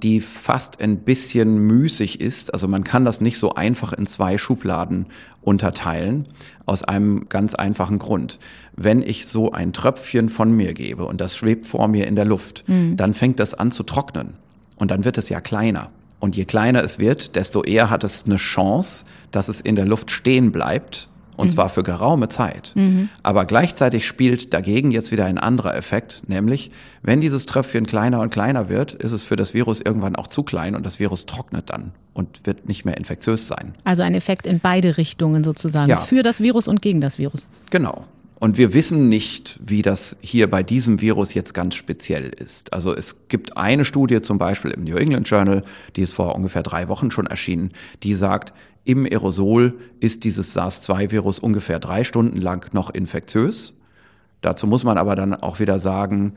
die 0.03 0.21
fast 0.21 0.79
ein 0.79 0.99
bisschen 0.99 1.57
müßig 1.57 2.21
ist. 2.21 2.53
Also 2.53 2.67
man 2.67 2.83
kann 2.83 3.03
das 3.03 3.19
nicht 3.19 3.39
so 3.39 3.55
einfach 3.55 3.93
in 3.93 4.05
zwei 4.05 4.37
Schubladen 4.37 5.07
unterteilen, 5.41 6.27
aus 6.65 6.83
einem 6.83 7.29
ganz 7.29 7.55
einfachen 7.55 7.99
Grund. 7.99 8.37
Wenn 8.75 9.01
ich 9.01 9.25
so 9.25 9.51
ein 9.51 9.73
Tröpfchen 9.73 10.29
von 10.29 10.51
mir 10.51 10.73
gebe 10.73 11.05
und 11.05 11.19
das 11.19 11.35
schwebt 11.35 11.65
vor 11.65 11.87
mir 11.87 12.05
in 12.05 12.15
der 12.15 12.25
Luft, 12.25 12.63
mhm. 12.67 12.95
dann 12.95 13.13
fängt 13.13 13.39
das 13.39 13.53
an 13.53 13.71
zu 13.71 13.83
trocknen 13.83 14.33
und 14.75 14.91
dann 14.91 15.03
wird 15.05 15.17
es 15.17 15.29
ja 15.29 15.41
kleiner. 15.41 15.89
Und 16.19 16.35
je 16.35 16.45
kleiner 16.45 16.83
es 16.83 16.99
wird, 16.99 17.35
desto 17.35 17.63
eher 17.63 17.89
hat 17.89 18.03
es 18.03 18.25
eine 18.25 18.37
Chance, 18.37 19.05
dass 19.31 19.49
es 19.49 19.61
in 19.61 19.75
der 19.75 19.85
Luft 19.85 20.11
stehen 20.11 20.51
bleibt 20.51 21.09
und 21.37 21.47
mhm. 21.47 21.51
zwar 21.51 21.69
für 21.69 21.83
geraume 21.83 22.27
Zeit. 22.27 22.71
Mhm. 22.75 23.09
Aber 23.23 23.45
gleichzeitig 23.45 24.05
spielt 24.05 24.53
dagegen 24.53 24.91
jetzt 24.91 25.11
wieder 25.11 25.25
ein 25.25 25.37
anderer 25.37 25.75
Effekt, 25.75 26.23
nämlich 26.27 26.71
wenn 27.03 27.21
dieses 27.21 27.45
Tröpfchen 27.45 27.85
kleiner 27.85 28.19
und 28.19 28.31
kleiner 28.31 28.67
wird, 28.67 28.93
ist 28.93 29.11
es 29.11 29.23
für 29.23 29.35
das 29.35 29.53
Virus 29.53 29.79
irgendwann 29.79 30.15
auch 30.15 30.27
zu 30.27 30.43
klein 30.43 30.75
und 30.75 30.85
das 30.85 30.99
Virus 30.99 31.27
trocknet 31.27 31.69
dann 31.69 31.91
und 32.13 32.45
wird 32.45 32.67
nicht 32.67 32.83
mehr 32.83 32.97
infektiös 32.97 33.47
sein. 33.47 33.75
Also 33.83 34.01
ein 34.01 34.15
Effekt 34.15 34.47
in 34.47 34.59
beide 34.59 34.97
Richtungen 34.97 35.43
sozusagen, 35.43 35.89
ja. 35.89 35.97
für 35.97 36.23
das 36.23 36.41
Virus 36.41 36.67
und 36.67 36.81
gegen 36.81 36.99
das 36.99 37.19
Virus. 37.19 37.47
Genau. 37.69 38.05
Und 38.39 38.57
wir 38.57 38.73
wissen 38.73 39.09
nicht, 39.09 39.59
wie 39.63 39.81
das 39.81 40.15
hier 40.21 40.49
bei 40.49 40.61
diesem 40.61 41.01
Virus 41.01 41.33
jetzt 41.33 41.53
ganz 41.53 41.73
speziell 41.73 42.29
ist. 42.29 42.71
Also 42.71 42.93
es 42.93 43.27
gibt 43.29 43.57
eine 43.57 43.83
Studie 43.83 44.21
zum 44.21 44.37
Beispiel 44.37 44.71
im 44.71 44.83
New 44.83 44.95
England 44.95 45.27
Journal, 45.27 45.63
die 45.95 46.01
ist 46.01 46.13
vor 46.13 46.35
ungefähr 46.35 46.61
drei 46.61 46.87
Wochen 46.87 47.09
schon 47.09 47.25
erschienen, 47.25 47.71
die 48.03 48.13
sagt, 48.13 48.53
im 48.83 49.05
Aerosol 49.05 49.73
ist 49.99 50.23
dieses 50.23 50.53
SARS-2-Virus 50.53 51.39
ungefähr 51.39 51.79
drei 51.79 52.03
Stunden 52.03 52.37
lang 52.37 52.73
noch 52.73 52.89
infektiös. 52.91 53.73
Dazu 54.41 54.67
muss 54.67 54.83
man 54.83 54.97
aber 54.97 55.15
dann 55.15 55.33
auch 55.33 55.59
wieder 55.59 55.79
sagen, 55.79 56.35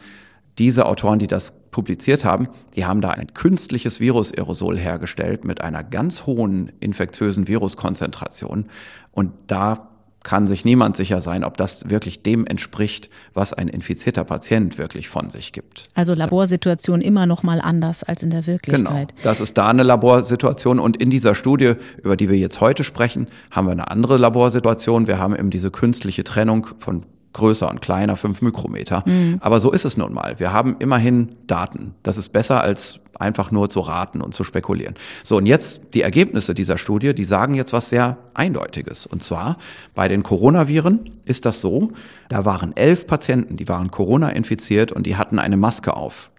diese 0.59 0.87
Autoren, 0.87 1.19
die 1.19 1.26
das 1.26 1.52
publiziert 1.71 2.25
haben, 2.25 2.49
die 2.75 2.87
haben 2.87 3.02
da 3.02 3.11
ein 3.11 3.35
künstliches 3.35 4.00
Virus-Aerosol 4.00 4.76
hergestellt 4.78 5.45
mit 5.45 5.61
einer 5.61 5.85
ganz 5.85 6.26
hohen 6.26 6.73
infektiösen 6.80 7.47
Viruskonzentration. 7.47 8.66
Und 9.12 9.33
da 9.47 9.89
kann 10.22 10.46
sich 10.46 10.64
niemand 10.64 10.96
sicher 10.96 11.20
sein, 11.20 11.44
ob 11.44 11.56
das 11.56 11.88
wirklich 11.88 12.22
dem 12.22 12.46
entspricht, 12.46 13.08
was 13.34 13.52
ein 13.52 13.68
infizierter 13.68 14.24
Patient 14.24 14.78
wirklich 14.78 15.08
von 15.08 15.30
sich 15.30 15.52
gibt. 15.52 15.84
Also 15.94 16.14
Laborsituation 16.14 17.00
immer 17.00 17.26
noch 17.26 17.42
mal 17.42 17.60
anders 17.60 18.02
als 18.02 18.22
in 18.22 18.30
der 18.30 18.46
Wirklichkeit. 18.46 19.08
Genau, 19.08 19.22
das 19.22 19.40
ist 19.40 19.56
da 19.56 19.68
eine 19.68 19.82
Laborsituation 19.82 20.78
und 20.78 20.96
in 20.96 21.10
dieser 21.10 21.34
Studie, 21.34 21.74
über 22.02 22.16
die 22.16 22.28
wir 22.28 22.36
jetzt 22.36 22.60
heute 22.60 22.84
sprechen, 22.84 23.26
haben 23.50 23.66
wir 23.66 23.72
eine 23.72 23.90
andere 23.90 24.18
Laborsituation. 24.18 25.06
Wir 25.06 25.18
haben 25.18 25.34
eben 25.34 25.50
diese 25.50 25.70
künstliche 25.70 26.24
Trennung 26.24 26.66
von 26.78 27.04
größer 27.32 27.68
und 27.68 27.80
kleiner, 27.80 28.16
fünf 28.16 28.42
Mikrometer. 28.42 29.04
Mhm. 29.06 29.38
Aber 29.40 29.60
so 29.60 29.70
ist 29.70 29.84
es 29.84 29.96
nun 29.96 30.12
mal. 30.12 30.38
Wir 30.38 30.52
haben 30.52 30.76
immerhin 30.78 31.37
Daten. 31.46 31.94
Das 32.02 32.18
ist 32.18 32.30
besser 32.30 32.60
als 32.60 33.00
einfach 33.20 33.50
nur 33.50 33.68
zu 33.68 33.80
raten 33.80 34.20
und 34.22 34.34
zu 34.34 34.44
spekulieren. 34.44 34.94
So, 35.25 35.37
und 35.37 35.46
jetzt 35.46 35.94
die 35.94 36.02
Ergebnisse 36.02 36.54
dieser 36.54 36.78
Studie, 36.78 37.14
die 37.14 37.25
sagen 37.25 37.54
jetzt 37.54 37.72
was 37.72 37.90
sehr 37.90 38.16
Eindeutiges. 38.34 39.06
Und 39.06 39.22
zwar 39.22 39.58
bei 39.94 40.08
den 40.08 40.22
Coronaviren 40.22 41.10
ist 41.25 41.44
das 41.44 41.60
so, 41.60 41.92
da 42.28 42.44
waren 42.44 42.76
elf 42.76 43.06
Patienten, 43.06 43.56
die 43.56 43.68
waren 43.68 43.90
Corona 43.90 44.30
infiziert 44.30 44.90
und 44.90 45.06
die 45.06 45.16
hatten 45.16 45.38
eine 45.38 45.56
Maske 45.56 45.96
auf. 45.96 46.30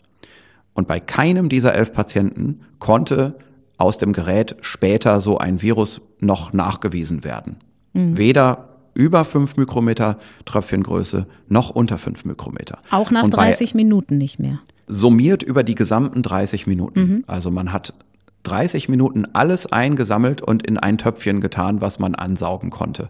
Und 0.74 0.88
bei 0.88 1.00
keinem 1.00 1.50
dieser 1.50 1.76
elf 1.76 1.94
Patienten 1.94 2.62
konnte 2.80 3.36
aus 3.78 3.98
dem 3.98 4.14
Gerät 4.14 4.56
später 4.62 5.22
so 5.22 5.38
ein 5.38 5.62
Virus 5.62 6.02
noch 6.20 6.54
nachgewiesen 6.54 7.24
werden. 7.24 7.58
Mhm. 7.94 8.18
Weder 8.18 8.71
über 8.94 9.26
5 9.26 9.58
Mikrometer 9.58 10.18
Tröpfchengröße 10.46 11.28
noch 11.48 11.70
unter 11.70 11.98
5 11.98 12.26
Mikrometer. 12.26 12.80
Auch 12.90 13.12
nach 13.12 13.28
30 13.28 13.74
Minuten 13.74 14.18
nicht 14.18 14.40
mehr. 14.40 14.60
Summiert 14.88 15.44
über 15.44 15.64
die 15.64 15.76
gesamten 15.76 16.22
30 16.22 16.68
Minuten. 16.68 17.00
Mhm. 17.00 17.24
Also 17.28 17.52
man 17.52 17.72
hat 17.72 17.94
30 18.44 18.90
Minuten 18.90 19.26
alles 19.34 19.72
eingesammelt 19.72 20.42
und 20.42 20.66
in 20.66 20.78
ein 20.78 20.98
Töpfchen 20.98 21.42
getan, 21.42 21.82
was 21.82 22.00
man 22.00 22.16
ansaugen 22.16 22.70
konnte. 22.70 23.10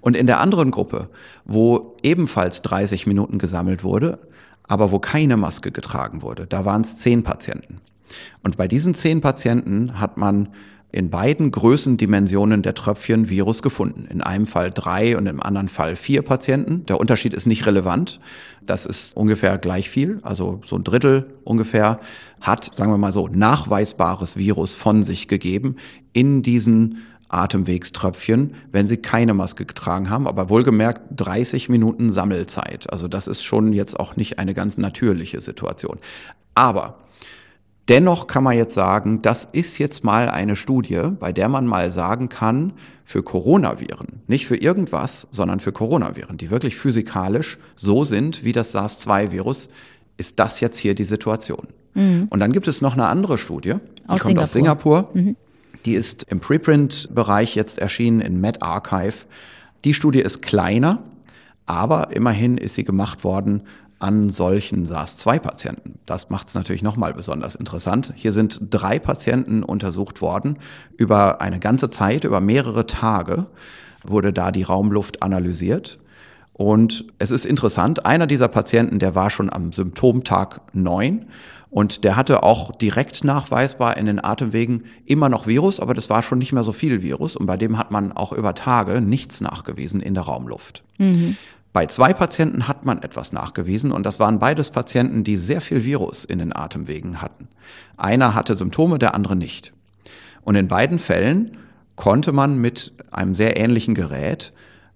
Und 0.00 0.16
in 0.16 0.26
der 0.26 0.40
anderen 0.40 0.70
Gruppe, 0.70 1.08
wo 1.44 1.96
ebenfalls 2.02 2.62
30 2.62 3.06
Minuten 3.06 3.38
gesammelt 3.38 3.84
wurde, 3.84 4.18
aber 4.64 4.92
wo 4.92 4.98
keine 4.98 5.36
Maske 5.36 5.70
getragen 5.70 6.22
wurde, 6.22 6.46
da 6.46 6.64
waren 6.64 6.82
es 6.82 6.98
zehn 6.98 7.22
Patienten. 7.22 7.80
Und 8.42 8.56
bei 8.56 8.68
diesen 8.68 8.94
zehn 8.94 9.20
Patienten 9.20 10.00
hat 10.00 10.16
man 10.16 10.48
in 10.92 11.10
beiden 11.10 11.50
Größendimensionen 11.50 12.62
der 12.62 12.74
Tröpfchen 12.74 13.28
Virus 13.28 13.62
gefunden. 13.62 14.06
In 14.10 14.22
einem 14.22 14.46
Fall 14.46 14.70
drei 14.70 15.16
und 15.16 15.26
im 15.26 15.42
anderen 15.42 15.68
Fall 15.68 15.96
vier 15.96 16.22
Patienten. 16.22 16.84
Der 16.86 16.98
Unterschied 16.98 17.32
ist 17.32 17.46
nicht 17.46 17.66
relevant. 17.66 18.20
Das 18.62 18.86
ist 18.86 19.16
ungefähr 19.16 19.58
gleich 19.58 19.88
viel, 19.88 20.18
also 20.22 20.60
so 20.64 20.76
ein 20.76 20.84
Drittel 20.84 21.34
ungefähr 21.44 22.00
hat, 22.40 22.74
sagen 22.74 22.90
wir 22.90 22.98
mal 22.98 23.12
so, 23.12 23.28
nachweisbares 23.28 24.36
Virus 24.36 24.74
von 24.74 25.02
sich 25.02 25.28
gegeben 25.28 25.76
in 26.12 26.42
diesen 26.42 26.98
Atemwegströpfchen, 27.28 28.54
wenn 28.72 28.88
sie 28.88 28.96
keine 28.96 29.34
Maske 29.34 29.64
getragen 29.64 30.10
haben, 30.10 30.26
aber 30.26 30.50
wohlgemerkt 30.50 31.02
30 31.16 31.68
Minuten 31.68 32.10
Sammelzeit. 32.10 32.92
Also 32.92 33.08
das 33.08 33.28
ist 33.28 33.42
schon 33.42 33.72
jetzt 33.72 33.98
auch 33.98 34.16
nicht 34.16 34.38
eine 34.38 34.52
ganz 34.52 34.78
natürliche 34.78 35.40
Situation. 35.40 35.98
Aber 36.54 36.98
Dennoch 37.90 38.28
kann 38.28 38.44
man 38.44 38.56
jetzt 38.56 38.74
sagen, 38.74 39.20
das 39.20 39.48
ist 39.50 39.78
jetzt 39.78 40.04
mal 40.04 40.28
eine 40.28 40.54
Studie, 40.54 41.02
bei 41.18 41.32
der 41.32 41.48
man 41.48 41.66
mal 41.66 41.90
sagen 41.90 42.28
kann, 42.28 42.72
für 43.04 43.24
Coronaviren, 43.24 44.22
nicht 44.28 44.46
für 44.46 44.56
irgendwas, 44.56 45.26
sondern 45.32 45.58
für 45.58 45.72
Coronaviren, 45.72 46.36
die 46.36 46.50
wirklich 46.50 46.76
physikalisch 46.76 47.58
so 47.74 48.04
sind 48.04 48.44
wie 48.44 48.52
das 48.52 48.70
SARS-2-Virus, 48.70 49.70
ist 50.18 50.38
das 50.38 50.60
jetzt 50.60 50.78
hier 50.78 50.94
die 50.94 51.02
Situation. 51.02 51.66
Mhm. 51.94 52.28
Und 52.30 52.38
dann 52.38 52.52
gibt 52.52 52.68
es 52.68 52.80
noch 52.80 52.92
eine 52.92 53.08
andere 53.08 53.38
Studie, 53.38 53.74
die 54.04 54.08
aus 54.08 54.20
kommt 54.20 54.22
Singapur. 54.22 54.42
aus 54.42 54.52
Singapur. 54.52 55.10
Mhm. 55.14 55.36
Die 55.84 55.94
ist 55.94 56.26
im 56.28 56.38
Preprint-Bereich 56.38 57.56
jetzt 57.56 57.80
erschienen 57.80 58.20
in 58.20 58.40
MedArchive. 58.40 59.24
Die 59.84 59.94
Studie 59.94 60.20
ist 60.20 60.42
kleiner, 60.42 61.02
aber 61.66 62.14
immerhin 62.14 62.56
ist 62.56 62.76
sie 62.76 62.84
gemacht 62.84 63.24
worden 63.24 63.62
an 64.00 64.30
solchen 64.30 64.86
SARS-2-Patienten. 64.86 66.00
Das 66.06 66.30
macht 66.30 66.48
es 66.48 66.54
natürlich 66.54 66.82
nochmal 66.82 67.14
besonders 67.14 67.54
interessant. 67.54 68.12
Hier 68.16 68.32
sind 68.32 68.58
drei 68.70 68.98
Patienten 68.98 69.62
untersucht 69.62 70.20
worden. 70.22 70.58
Über 70.96 71.40
eine 71.40 71.60
ganze 71.60 71.90
Zeit, 71.90 72.24
über 72.24 72.40
mehrere 72.40 72.86
Tage 72.86 73.46
wurde 74.04 74.32
da 74.32 74.50
die 74.50 74.62
Raumluft 74.62 75.22
analysiert. 75.22 75.98
Und 76.54 77.06
es 77.18 77.30
ist 77.30 77.44
interessant, 77.44 78.04
einer 78.06 78.26
dieser 78.26 78.48
Patienten, 78.48 78.98
der 78.98 79.14
war 79.14 79.30
schon 79.30 79.52
am 79.52 79.72
Symptomtag 79.72 80.60
neun 80.74 81.26
und 81.70 82.02
der 82.02 82.16
hatte 82.16 82.42
auch 82.42 82.72
direkt 82.72 83.22
nachweisbar 83.22 83.96
in 83.96 84.06
den 84.06 84.22
Atemwegen 84.22 84.84
immer 85.06 85.28
noch 85.28 85.46
Virus, 85.46 85.78
aber 85.78 85.94
das 85.94 86.10
war 86.10 86.22
schon 86.22 86.38
nicht 86.38 86.52
mehr 86.52 86.64
so 86.64 86.72
viel 86.72 87.02
Virus. 87.02 87.36
Und 87.36 87.46
bei 87.46 87.56
dem 87.56 87.78
hat 87.78 87.92
man 87.92 88.12
auch 88.12 88.32
über 88.32 88.54
Tage 88.54 89.00
nichts 89.00 89.40
nachgewiesen 89.40 90.00
in 90.00 90.14
der 90.14 90.24
Raumluft. 90.24 90.82
Mhm. 90.98 91.36
Bei 91.72 91.86
zwei 91.86 92.12
Patienten 92.12 92.66
hat 92.66 92.84
man 92.84 93.02
etwas 93.02 93.32
nachgewiesen 93.32 93.92
und 93.92 94.04
das 94.04 94.18
waren 94.18 94.40
beides 94.40 94.70
Patienten, 94.70 95.22
die 95.22 95.36
sehr 95.36 95.60
viel 95.60 95.84
Virus 95.84 96.24
in 96.24 96.40
den 96.40 96.54
Atemwegen 96.54 97.22
hatten. 97.22 97.48
Einer 97.96 98.34
hatte 98.34 98.56
Symptome, 98.56 98.98
der 98.98 99.14
andere 99.14 99.36
nicht. 99.36 99.72
Und 100.42 100.56
in 100.56 100.66
beiden 100.66 100.98
Fällen 100.98 101.56
konnte 101.94 102.32
man 102.32 102.58
mit 102.58 102.92
einem 103.12 103.34
sehr 103.34 103.56
ähnlichen 103.56 103.94
Gerät 103.94 104.52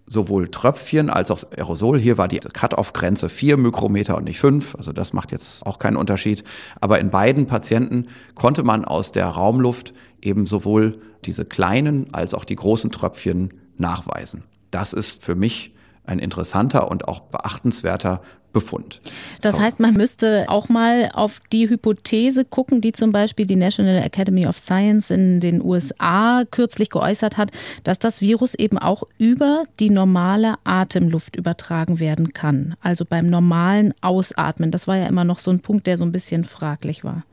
sowohl 0.07 0.49
Tröpfchen 0.49 1.11
als 1.11 1.31
auch 1.31 1.45
Aerosol. 1.53 1.99
Hier 1.99 2.19
war 2.19 2.29
die 2.29 2.41
Cut-off-Grenze 2.41 3.29
vier 3.29 3.57
Mikrometer 3.57 4.17
und 4.17 4.25
nicht 4.25 4.41
fünf. 4.41 4.75
Also 4.75 4.93
das 4.93 5.13
macht 5.13 5.33
jetzt 5.33 5.65
auch 5.65 5.79
keinen 5.79 5.97
Unterschied. 5.97 6.45
Aber 6.81 6.99
in 6.99 7.11
beiden 7.11 7.47
Patienten 7.47 8.09
konnte 8.35 8.65
man 8.65 8.85
aus 8.85 9.13
der 9.13 9.27
Raumluft 9.27 9.95
eben 10.21 10.45
sowohl 10.45 10.93
diese 11.25 11.45
kleinen 11.45 12.13
als 12.13 12.35
auch 12.35 12.45
die 12.45 12.57
großen 12.57 12.91
Tröpfchen 12.91 13.55
nachweisen. 13.77 14.45
Das 14.71 14.93
ist 14.93 15.23
für 15.23 15.35
mich 15.35 15.74
ein 16.05 16.19
interessanter 16.19 16.91
und 16.91 17.09
auch 17.09 17.21
beachtenswerter 17.21 18.21
Befund. 18.55 19.01
Das 19.43 19.57
so. 19.57 19.61
heißt, 19.61 19.81
man 19.81 19.95
müsste 19.95 20.47
auch 20.49 20.71
mal 20.71 21.11
auf 21.13 21.41
die 21.53 21.69
Hypothese 21.69 22.47
gucken, 22.47 22.81
die 22.81 22.93
zum 22.93 23.13
Beispiel 23.13 23.45
die 23.45 23.57
National 23.57 24.03
Academy 24.03 24.47
of 24.47 24.59
Science 24.59 25.11
in 25.11 25.41
den 25.41 25.61
USA 25.61 26.45
kürzlich 26.51 26.89
geäußert 26.89 27.37
hat, 27.37 27.51
dass 27.83 27.99
das 27.99 28.23
Virus 28.23 28.55
eben 28.55 28.79
auch 28.79 29.03
über 29.19 29.65
die 29.81 29.91
normale 29.91 30.55
Atemluft 30.65 31.37
übertragen 31.37 32.01
werden 32.01 32.33
kann. 32.33 32.77
Also 32.81 33.05
beim 33.05 33.27
normalen 33.27 33.93
Ausatmen. 34.01 34.71
Das 34.71 34.87
war 34.87 34.97
ja 34.97 35.07
immer 35.07 35.25
noch 35.25 35.41
so 35.41 35.51
ein 35.51 35.61
Punkt, 35.61 35.87
der 35.87 35.99
so 35.99 36.05
ein 36.05 36.13
bisschen 36.13 36.45
fraglich 36.45 37.05
war. 37.05 37.25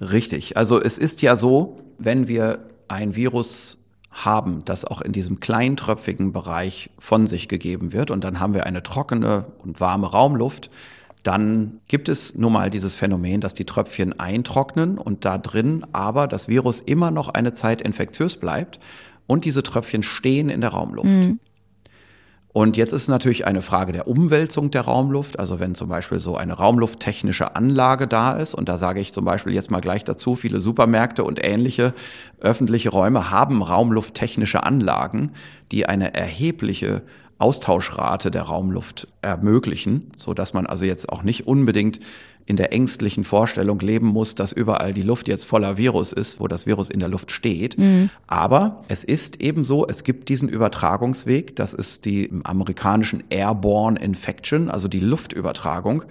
Richtig. 0.00 0.56
Also 0.56 0.80
es 0.82 0.98
ist 0.98 1.22
ja 1.22 1.36
so, 1.36 1.78
wenn 1.98 2.28
wir 2.28 2.60
ein 2.88 3.14
Virus 3.14 3.78
haben, 4.24 4.64
das 4.64 4.84
auch 4.84 5.00
in 5.00 5.12
diesem 5.12 5.40
kleintröpfigen 5.40 6.32
Bereich 6.32 6.90
von 6.98 7.26
sich 7.26 7.48
gegeben 7.48 7.92
wird. 7.92 8.10
Und 8.10 8.24
dann 8.24 8.40
haben 8.40 8.54
wir 8.54 8.66
eine 8.66 8.82
trockene 8.82 9.44
und 9.62 9.80
warme 9.80 10.06
Raumluft. 10.06 10.70
Dann 11.22 11.80
gibt 11.88 12.08
es 12.08 12.34
nun 12.34 12.52
mal 12.52 12.70
dieses 12.70 12.94
Phänomen, 12.94 13.40
dass 13.40 13.52
die 13.52 13.64
Tröpfchen 13.64 14.18
eintrocknen 14.18 14.96
und 14.96 15.24
da 15.24 15.38
drin 15.38 15.84
aber 15.92 16.28
das 16.28 16.48
Virus 16.48 16.80
immer 16.80 17.10
noch 17.10 17.28
eine 17.28 17.52
Zeit 17.52 17.82
infektiös 17.82 18.36
bleibt 18.36 18.78
und 19.26 19.44
diese 19.44 19.62
Tröpfchen 19.62 20.02
stehen 20.02 20.48
in 20.48 20.60
der 20.60 20.70
Raumluft. 20.70 21.08
Mhm. 21.08 21.40
Und 22.56 22.78
jetzt 22.78 22.94
ist 22.94 23.08
natürlich 23.08 23.46
eine 23.46 23.60
Frage 23.60 23.92
der 23.92 24.08
Umwälzung 24.08 24.70
der 24.70 24.80
Raumluft. 24.80 25.38
Also 25.38 25.60
wenn 25.60 25.74
zum 25.74 25.90
Beispiel 25.90 26.20
so 26.20 26.38
eine 26.38 26.54
raumlufttechnische 26.54 27.54
Anlage 27.54 28.06
da 28.06 28.32
ist, 28.32 28.54
und 28.54 28.70
da 28.70 28.78
sage 28.78 28.98
ich 28.98 29.12
zum 29.12 29.26
Beispiel 29.26 29.52
jetzt 29.52 29.70
mal 29.70 29.82
gleich 29.82 30.04
dazu, 30.04 30.36
viele 30.36 30.58
Supermärkte 30.58 31.22
und 31.22 31.38
ähnliche 31.44 31.92
öffentliche 32.40 32.88
Räume 32.88 33.30
haben 33.30 33.60
raumlufttechnische 33.60 34.62
Anlagen, 34.62 35.32
die 35.70 35.84
eine 35.84 36.14
erhebliche 36.14 37.02
Austauschrate 37.38 38.30
der 38.30 38.42
Raumluft 38.42 39.08
ermöglichen, 39.22 40.10
so 40.16 40.34
dass 40.34 40.54
man 40.54 40.66
also 40.66 40.84
jetzt 40.84 41.10
auch 41.10 41.22
nicht 41.22 41.46
unbedingt 41.46 42.00
in 42.46 42.56
der 42.56 42.72
ängstlichen 42.72 43.24
Vorstellung 43.24 43.80
leben 43.80 44.06
muss, 44.06 44.36
dass 44.36 44.52
überall 44.52 44.94
die 44.94 45.02
Luft 45.02 45.26
jetzt 45.26 45.44
voller 45.44 45.76
Virus 45.76 46.12
ist, 46.12 46.38
wo 46.38 46.46
das 46.46 46.64
Virus 46.64 46.88
in 46.88 47.00
der 47.00 47.08
Luft 47.08 47.32
steht. 47.32 47.76
Mhm. 47.76 48.08
Aber 48.28 48.84
es 48.86 49.02
ist 49.02 49.40
eben 49.40 49.64
so, 49.64 49.86
es 49.86 50.04
gibt 50.04 50.28
diesen 50.28 50.48
Übertragungsweg, 50.48 51.56
das 51.56 51.74
ist 51.74 52.04
die 52.04 52.24
im 52.24 52.46
amerikanischen 52.46 53.24
Airborne 53.30 53.98
Infection, 53.98 54.70
also 54.70 54.86
die 54.86 55.00
Luftübertragung. 55.00 56.04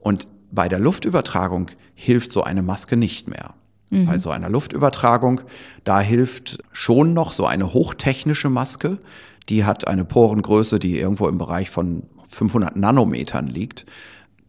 Und 0.00 0.26
bei 0.50 0.68
der 0.68 0.80
Luftübertragung 0.80 1.70
hilft 1.94 2.32
so 2.32 2.42
eine 2.42 2.62
Maske 2.62 2.96
nicht 2.96 3.28
mehr. 3.28 3.54
Mhm. 3.90 4.06
Bei 4.06 4.18
so 4.18 4.30
einer 4.30 4.50
Luftübertragung, 4.50 5.42
da 5.84 6.00
hilft 6.00 6.58
schon 6.72 7.14
noch 7.14 7.30
so 7.30 7.46
eine 7.46 7.72
hochtechnische 7.72 8.50
Maske. 8.50 8.98
Die 9.48 9.64
hat 9.64 9.86
eine 9.86 10.04
Porengröße, 10.04 10.78
die 10.78 10.98
irgendwo 10.98 11.28
im 11.28 11.38
Bereich 11.38 11.70
von 11.70 12.04
500 12.28 12.76
Nanometern 12.76 13.46
liegt. 13.46 13.86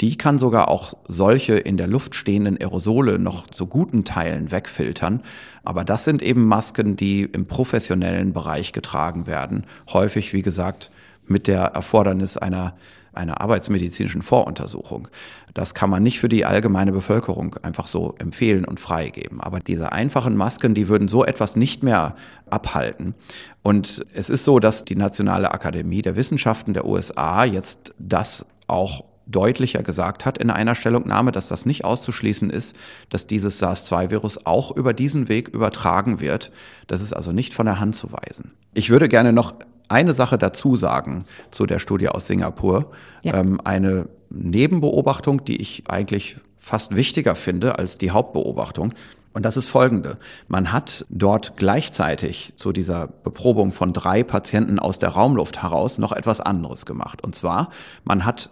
Die 0.02 0.16
kann 0.16 0.38
sogar 0.38 0.68
auch 0.68 0.94
solche 1.08 1.56
in 1.56 1.78
der 1.78 1.88
Luft 1.88 2.14
stehenden 2.14 2.58
Aerosole 2.58 3.18
noch 3.18 3.48
zu 3.48 3.66
guten 3.66 4.06
Teilen 4.06 4.52
wegfiltern. 4.52 5.24
Aber 5.64 5.84
das 5.84 6.04
sind 6.04 6.22
eben 6.22 6.46
Masken, 6.46 6.96
die 6.96 7.24
im 7.24 7.48
professionellen 7.48 8.34
Bereich 8.34 8.74
getragen 8.74 9.26
werden. 9.26 9.66
Häufig, 9.92 10.34
wie 10.34 10.44
gesagt, 10.44 10.92
mit 11.26 11.48
der 11.48 11.62
Erfordernis 11.62 12.38
einer, 12.38 12.76
einer 13.18 13.42
arbeitsmedizinischen 13.42 14.22
Voruntersuchung. 14.22 15.08
Das 15.54 15.74
kann 15.74 15.90
man 15.90 16.04
nicht 16.04 16.20
für 16.20 16.30
die 16.30 16.46
allgemeine 16.46 16.92
Bevölkerung 16.92 17.56
einfach 17.64 17.88
so 17.88 18.16
empfehlen 18.20 18.64
und 18.64 18.80
freigeben. 18.80 19.42
Aber 19.42 19.60
diese 19.60 19.92
einfachen 19.92 20.38
Masken, 20.38 20.74
die 20.74 20.88
würden 20.88 21.08
so 21.08 21.26
etwas 21.26 21.56
nicht 21.56 21.84
mehr 21.84 22.16
abhalten. 22.50 23.16
Und 23.64 24.06
es 24.14 24.30
ist 24.30 24.46
so, 24.46 24.60
dass 24.60 24.86
die 24.86 24.96
Nationale 24.96 25.52
Akademie 25.52 26.02
der 26.02 26.16
Wissenschaften 26.16 26.74
der 26.74 26.86
USA 26.86 27.44
jetzt 27.44 27.94
das 28.00 28.46
auch 28.68 29.04
deutlicher 29.28 29.84
gesagt 29.84 30.26
hat 30.26 30.38
in 30.38 30.50
einer 30.50 30.76
Stellungnahme, 30.76 31.32
dass 31.32 31.48
das 31.48 31.66
nicht 31.66 31.84
auszuschließen 31.84 32.50
ist, 32.50 32.76
dass 33.10 33.28
dieses 33.28 33.60
SARS-2-Virus 33.60 34.46
auch 34.46 34.76
über 34.76 34.94
diesen 34.94 35.28
Weg 35.28 35.50
übertragen 35.50 36.20
wird. 36.20 36.52
Das 36.88 37.02
ist 37.02 37.14
also 37.14 37.32
nicht 37.32 37.54
von 37.54 37.66
der 37.66 37.80
Hand 37.80 37.96
zu 37.96 38.12
weisen. 38.12 38.54
Ich 38.74 38.90
würde 38.90 39.10
gerne 39.10 39.34
noch 39.34 39.56
eine 39.90 40.14
Sache 40.14 40.38
dazu 40.38 40.76
sagen 40.76 41.26
zu 41.52 41.66
der 41.66 41.80
Studie 41.80 42.10
aus 42.10 42.28
Singapur. 42.28 42.92
Ja. 43.24 43.36
Ähm, 43.36 43.62
eine 43.64 44.10
Nebenbeobachtung, 44.30 45.44
die 45.46 45.62
ich 45.62 45.84
eigentlich 45.88 46.38
fast 46.58 46.96
wichtiger 46.96 47.36
finde 47.36 47.80
als 47.80 47.98
die 47.98 48.12
Hauptbeobachtung. 48.12 48.94
Und 49.34 49.44
das 49.44 49.56
ist 49.56 49.68
folgende. 49.68 50.18
Man 50.48 50.72
hat 50.72 51.06
dort 51.10 51.58
gleichzeitig 51.58 52.54
zu 52.56 52.72
dieser 52.72 53.08
Beprobung 53.08 53.72
von 53.72 53.94
drei 53.94 54.24
Patienten 54.24 54.80
aus 54.80 54.98
der 55.00 55.10
Raumluft 55.10 55.62
heraus 55.62 56.00
noch 56.00 56.12
etwas 56.12 56.42
anderes 56.42 56.86
gemacht. 56.86 57.24
Und 57.24 57.36
zwar, 57.36 57.70
man 58.04 58.26
hat 58.26 58.50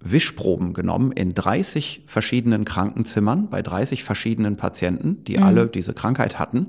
Wischproben 0.00 0.72
genommen 0.72 1.12
in 1.12 1.34
30 1.34 2.04
verschiedenen 2.06 2.64
Krankenzimmern 2.64 3.48
bei 3.50 3.62
30 3.62 4.04
verschiedenen 4.04 4.56
Patienten, 4.56 5.22
die 5.24 5.36
mhm. 5.36 5.42
alle 5.44 5.66
diese 5.66 5.92
Krankheit 5.92 6.38
hatten, 6.38 6.68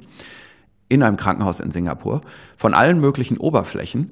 in 0.89 1.03
einem 1.03 1.17
Krankenhaus 1.17 1.59
in 1.59 1.71
Singapur, 1.71 2.21
von 2.55 2.73
allen 2.73 2.99
möglichen 2.99 3.37
Oberflächen 3.37 4.11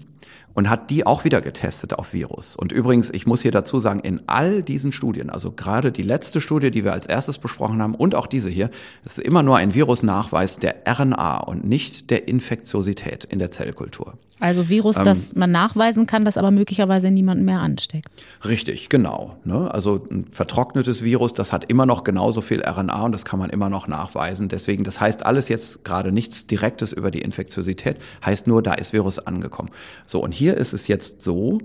und 0.53 0.69
hat 0.69 0.89
die 0.89 1.05
auch 1.05 1.23
wieder 1.23 1.41
getestet 1.41 1.93
auf 1.93 2.13
Virus. 2.13 2.55
Und 2.55 2.71
übrigens, 2.71 3.09
ich 3.11 3.25
muss 3.25 3.41
hier 3.41 3.51
dazu 3.51 3.79
sagen, 3.79 3.99
in 4.01 4.21
all 4.27 4.63
diesen 4.63 4.91
Studien, 4.91 5.29
also 5.29 5.51
gerade 5.51 5.91
die 5.91 6.01
letzte 6.01 6.41
Studie, 6.41 6.71
die 6.71 6.83
wir 6.83 6.93
als 6.93 7.07
erstes 7.07 7.37
besprochen 7.37 7.81
haben 7.81 7.95
und 7.95 8.15
auch 8.15 8.27
diese 8.27 8.49
hier, 8.49 8.69
ist 9.05 9.19
immer 9.19 9.43
nur 9.43 9.57
ein 9.57 9.73
Virusnachweis 9.73 10.59
der 10.59 10.75
RNA 10.87 11.37
und 11.37 11.65
nicht 11.65 12.09
der 12.09 12.27
Infektiosität 12.27 13.25
in 13.25 13.39
der 13.39 13.51
Zellkultur. 13.51 14.17
Also 14.41 14.69
Virus, 14.69 14.97
ähm, 14.97 15.05
das 15.05 15.35
man 15.35 15.51
nachweisen 15.51 16.07
kann, 16.07 16.25
das 16.25 16.35
aber 16.35 16.49
möglicherweise 16.49 17.11
niemanden 17.11 17.45
mehr 17.45 17.59
ansteckt. 17.59 18.09
Richtig, 18.43 18.89
genau. 18.89 19.37
Ne? 19.45 19.71
Also 19.71 20.01
ein 20.09 20.25
vertrocknetes 20.31 21.03
Virus, 21.03 21.33
das 21.33 21.53
hat 21.53 21.65
immer 21.65 21.85
noch 21.85 22.03
genauso 22.03 22.41
viel 22.41 22.63
RNA 22.63 23.03
und 23.03 23.11
das 23.11 23.23
kann 23.23 23.37
man 23.37 23.51
immer 23.51 23.69
noch 23.69 23.87
nachweisen. 23.87 24.49
Deswegen, 24.49 24.83
das 24.83 24.99
heißt 24.99 25.25
alles 25.25 25.47
jetzt 25.47 25.85
gerade 25.85 26.11
nichts 26.11 26.47
Direktes 26.47 26.91
über 26.91 27.11
die 27.11 27.21
Infektiosität, 27.21 27.97
heißt 28.25 28.47
nur, 28.47 28.63
da 28.63 28.73
ist 28.73 28.93
Virus 28.93 29.19
angekommen. 29.19 29.69
So, 30.07 30.21
und 30.23 30.33
hier 30.41 30.57
ist 30.57 30.73
es 30.73 30.87
jetzt 30.87 31.21
so, 31.21 31.59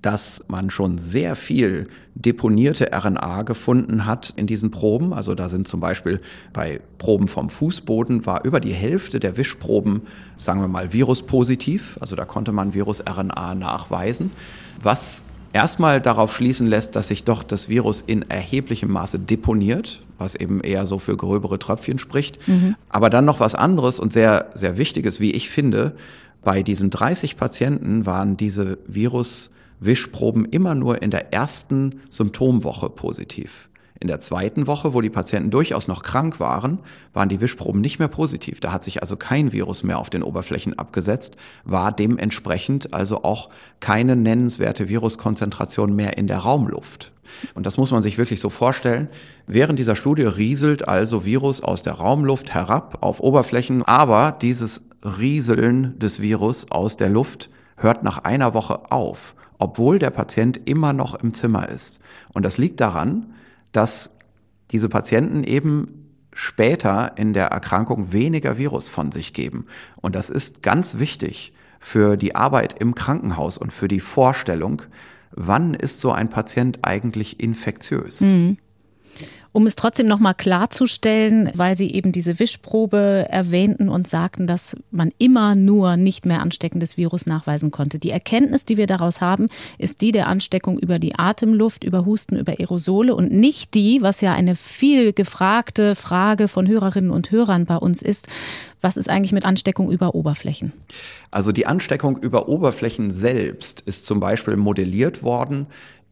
dass 0.00 0.42
man 0.48 0.70
schon 0.70 0.96
sehr 0.96 1.36
viel 1.36 1.88
deponierte 2.14 2.88
RNA 2.94 3.42
gefunden 3.42 4.06
hat 4.06 4.32
in 4.36 4.46
diesen 4.46 4.70
Proben. 4.70 5.12
Also 5.12 5.34
da 5.34 5.50
sind 5.50 5.68
zum 5.68 5.80
Beispiel 5.80 6.22
bei 6.54 6.80
Proben 6.96 7.28
vom 7.28 7.50
Fußboden 7.50 8.24
war 8.24 8.42
über 8.46 8.58
die 8.58 8.72
Hälfte 8.72 9.20
der 9.20 9.36
Wischproben, 9.36 10.00
sagen 10.38 10.62
wir 10.62 10.68
mal, 10.68 10.94
viruspositiv. 10.94 11.98
Also 12.00 12.16
da 12.16 12.24
konnte 12.24 12.52
man 12.52 12.72
Virus-RNA 12.72 13.54
nachweisen, 13.54 14.30
was 14.82 15.26
erstmal 15.52 16.00
darauf 16.00 16.34
schließen 16.34 16.66
lässt, 16.66 16.96
dass 16.96 17.08
sich 17.08 17.24
doch 17.24 17.42
das 17.42 17.68
Virus 17.68 18.00
in 18.00 18.22
erheblichem 18.30 18.90
Maße 18.90 19.18
deponiert, 19.18 20.00
was 20.16 20.36
eben 20.36 20.62
eher 20.62 20.86
so 20.86 20.98
für 20.98 21.18
gröbere 21.18 21.58
Tröpfchen 21.58 21.98
spricht. 21.98 22.48
Mhm. 22.48 22.76
Aber 22.88 23.10
dann 23.10 23.26
noch 23.26 23.40
was 23.40 23.54
anderes 23.54 24.00
und 24.00 24.10
sehr, 24.10 24.46
sehr 24.54 24.78
Wichtiges, 24.78 25.20
wie 25.20 25.32
ich 25.32 25.50
finde. 25.50 25.96
Bei 26.46 26.62
diesen 26.62 26.90
30 26.90 27.36
Patienten 27.36 28.06
waren 28.06 28.36
diese 28.36 28.78
Virus 28.86 29.50
Wischproben 29.80 30.44
immer 30.44 30.76
nur 30.76 31.02
in 31.02 31.10
der 31.10 31.32
ersten 31.34 32.02
Symptomwoche 32.08 32.88
positiv. 32.88 33.68
In 33.98 34.06
der 34.06 34.20
zweiten 34.20 34.68
Woche, 34.68 34.94
wo 34.94 35.00
die 35.00 35.10
Patienten 35.10 35.50
durchaus 35.50 35.88
noch 35.88 36.04
krank 36.04 36.38
waren, 36.38 36.78
waren 37.12 37.28
die 37.28 37.40
Wischproben 37.40 37.80
nicht 37.80 37.98
mehr 37.98 38.06
positiv. 38.06 38.60
Da 38.60 38.70
hat 38.70 38.84
sich 38.84 39.00
also 39.00 39.16
kein 39.16 39.52
Virus 39.52 39.82
mehr 39.82 39.98
auf 39.98 40.08
den 40.08 40.22
Oberflächen 40.22 40.78
abgesetzt, 40.78 41.36
war 41.64 41.90
dementsprechend 41.90 42.94
also 42.94 43.24
auch 43.24 43.50
keine 43.80 44.14
nennenswerte 44.14 44.88
Viruskonzentration 44.88 45.96
mehr 45.96 46.16
in 46.16 46.28
der 46.28 46.38
Raumluft. 46.38 47.10
Und 47.54 47.66
das 47.66 47.76
muss 47.76 47.90
man 47.90 48.02
sich 48.02 48.18
wirklich 48.18 48.40
so 48.40 48.50
vorstellen. 48.50 49.08
Während 49.48 49.80
dieser 49.80 49.96
Studie 49.96 50.22
rieselt 50.22 50.86
also 50.86 51.24
Virus 51.24 51.60
aus 51.60 51.82
der 51.82 51.94
Raumluft 51.94 52.54
herab 52.54 52.98
auf 53.00 53.18
Oberflächen, 53.18 53.82
aber 53.82 54.36
dieses 54.40 54.82
Rieseln 55.06 55.98
des 55.98 56.20
Virus 56.20 56.70
aus 56.70 56.96
der 56.96 57.08
Luft 57.08 57.50
hört 57.76 58.02
nach 58.02 58.18
einer 58.18 58.54
Woche 58.54 58.90
auf 58.90 59.34
obwohl 59.58 59.98
der 59.98 60.10
Patient 60.10 60.60
immer 60.64 60.92
noch 60.92 61.14
im 61.14 61.34
Zimmer 61.34 61.68
ist. 61.68 62.00
Und 62.32 62.44
das 62.44 62.58
liegt 62.58 62.80
daran, 62.80 63.34
dass 63.72 64.16
diese 64.70 64.88
Patienten 64.88 65.44
eben 65.44 66.12
später 66.32 67.12
in 67.16 67.32
der 67.32 67.46
Erkrankung 67.46 68.12
weniger 68.12 68.58
Virus 68.58 68.88
von 68.88 69.12
sich 69.12 69.32
geben. 69.32 69.66
Und 70.00 70.14
das 70.14 70.28
ist 70.28 70.62
ganz 70.62 70.98
wichtig 70.98 71.52
für 71.80 72.16
die 72.16 72.34
Arbeit 72.34 72.74
im 72.78 72.94
Krankenhaus 72.94 73.58
und 73.58 73.72
für 73.72 73.88
die 73.88 74.00
Vorstellung, 74.00 74.82
wann 75.30 75.74
ist 75.74 76.00
so 76.00 76.12
ein 76.12 76.28
Patient 76.28 76.80
eigentlich 76.82 77.40
infektiös. 77.40 78.20
Mhm. 78.20 78.58
Um 79.56 79.66
es 79.66 79.74
trotzdem 79.74 80.06
nochmal 80.06 80.34
klarzustellen, 80.34 81.50
weil 81.54 81.78
Sie 81.78 81.90
eben 81.90 82.12
diese 82.12 82.38
Wischprobe 82.38 83.24
erwähnten 83.30 83.88
und 83.88 84.06
sagten, 84.06 84.46
dass 84.46 84.76
man 84.90 85.12
immer 85.16 85.54
nur 85.54 85.96
nicht 85.96 86.26
mehr 86.26 86.42
ansteckendes 86.42 86.98
Virus 86.98 87.24
nachweisen 87.24 87.70
konnte. 87.70 87.98
Die 87.98 88.10
Erkenntnis, 88.10 88.66
die 88.66 88.76
wir 88.76 88.86
daraus 88.86 89.22
haben, 89.22 89.46
ist 89.78 90.02
die 90.02 90.12
der 90.12 90.26
Ansteckung 90.26 90.78
über 90.78 90.98
die 90.98 91.18
Atemluft, 91.18 91.84
über 91.84 92.04
Husten, 92.04 92.36
über 92.36 92.52
Aerosole 92.52 93.14
und 93.14 93.32
nicht 93.32 93.72
die, 93.72 94.02
was 94.02 94.20
ja 94.20 94.34
eine 94.34 94.56
viel 94.56 95.14
gefragte 95.14 95.94
Frage 95.94 96.48
von 96.48 96.68
Hörerinnen 96.68 97.10
und 97.10 97.30
Hörern 97.30 97.64
bei 97.64 97.76
uns 97.76 98.02
ist, 98.02 98.28
was 98.82 98.98
ist 98.98 99.08
eigentlich 99.08 99.32
mit 99.32 99.46
Ansteckung 99.46 99.90
über 99.90 100.14
Oberflächen? 100.14 100.72
Also 101.30 101.50
die 101.50 101.66
Ansteckung 101.66 102.18
über 102.18 102.48
Oberflächen 102.48 103.10
selbst 103.10 103.80
ist 103.80 104.04
zum 104.04 104.20
Beispiel 104.20 104.56
modelliert 104.56 105.22
worden 105.22 105.66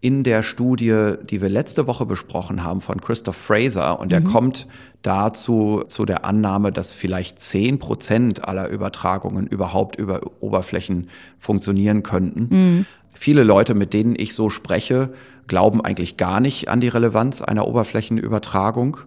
in 0.05 0.23
der 0.23 0.43
Studie, 0.43 1.15
die 1.31 1.41
wir 1.41 1.49
letzte 1.49 1.87
Woche 1.87 2.05
besprochen 2.05 2.63
haben 2.63 2.83
von 2.83 3.01
Christoph 3.01 3.37
Fraser 3.37 3.99
und 3.99 4.13
er 4.13 4.21
mhm. 4.21 4.25
kommt 4.25 4.67
dazu 5.01 5.83
zu 5.89 6.05
der 6.05 6.27
Annahme, 6.27 6.73
dass 6.73 6.93
vielleicht 6.93 7.39
zehn 7.39 7.79
Prozent 7.79 8.47
aller 8.47 8.69
Übertragungen 8.69 9.47
überhaupt 9.47 9.97
über 9.97 10.21
Oberflächen 10.41 11.09
funktionieren 11.39 12.03
könnten. 12.03 12.49
Mhm. 12.51 12.87
Viele 13.15 13.45
Leute, 13.45 13.73
mit 13.73 13.95
denen 13.95 14.15
ich 14.15 14.35
so 14.35 14.51
spreche, 14.51 15.09
glauben 15.47 15.83
eigentlich 15.83 16.19
gar 16.19 16.39
nicht 16.39 16.69
an 16.69 16.83
die 16.83 16.89
Relevanz 16.89 17.41
einer 17.41 17.67
Oberflächenübertragung. 17.67 18.99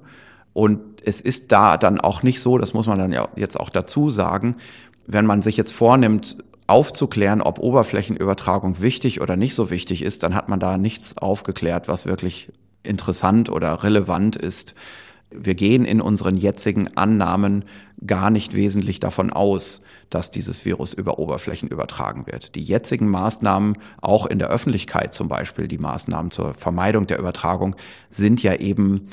Und 0.53 0.79
es 1.03 1.21
ist 1.21 1.51
da 1.51 1.77
dann 1.77 2.01
auch 2.01 2.23
nicht 2.23 2.41
so, 2.41 2.57
das 2.57 2.73
muss 2.73 2.87
man 2.87 2.97
dann 2.97 3.11
ja 3.11 3.27
jetzt 3.35 3.59
auch 3.59 3.69
dazu 3.69 4.09
sagen, 4.09 4.55
wenn 5.05 5.27
man 5.27 5.43
sich 5.43 5.57
jetzt 5.57 5.73
vornimmt, 5.73 6.37
aufzuklären, 6.67 7.41
ob 7.41 7.59
Oberflächenübertragung 7.59 8.81
wichtig 8.81 9.21
oder 9.21 9.37
nicht 9.37 9.55
so 9.55 9.69
wichtig 9.69 10.03
ist, 10.03 10.23
dann 10.23 10.35
hat 10.35 10.49
man 10.49 10.59
da 10.59 10.77
nichts 10.77 11.17
aufgeklärt, 11.17 11.87
was 11.87 12.05
wirklich 12.05 12.51
interessant 12.83 13.49
oder 13.49 13.83
relevant 13.83 14.35
ist. 14.35 14.75
Wir 15.29 15.55
gehen 15.55 15.83
in 15.83 15.99
unseren 15.99 16.35
jetzigen 16.35 16.95
Annahmen 16.95 17.65
gar 18.05 18.29
nicht 18.29 18.53
wesentlich 18.53 18.99
davon 18.99 19.31
aus, 19.31 19.81
dass 20.09 20.31
dieses 20.31 20.63
Virus 20.63 20.93
über 20.93 21.19
Oberflächen 21.19 21.67
übertragen 21.67 22.27
wird. 22.27 22.55
Die 22.55 22.63
jetzigen 22.63 23.09
Maßnahmen, 23.09 23.77
auch 24.01 24.25
in 24.25 24.39
der 24.39 24.49
Öffentlichkeit 24.49 25.13
zum 25.13 25.27
Beispiel, 25.27 25.67
die 25.67 25.79
Maßnahmen 25.79 26.31
zur 26.31 26.53
Vermeidung 26.53 27.07
der 27.07 27.19
Übertragung, 27.19 27.75
sind 28.09 28.41
ja 28.41 28.55
eben 28.55 29.09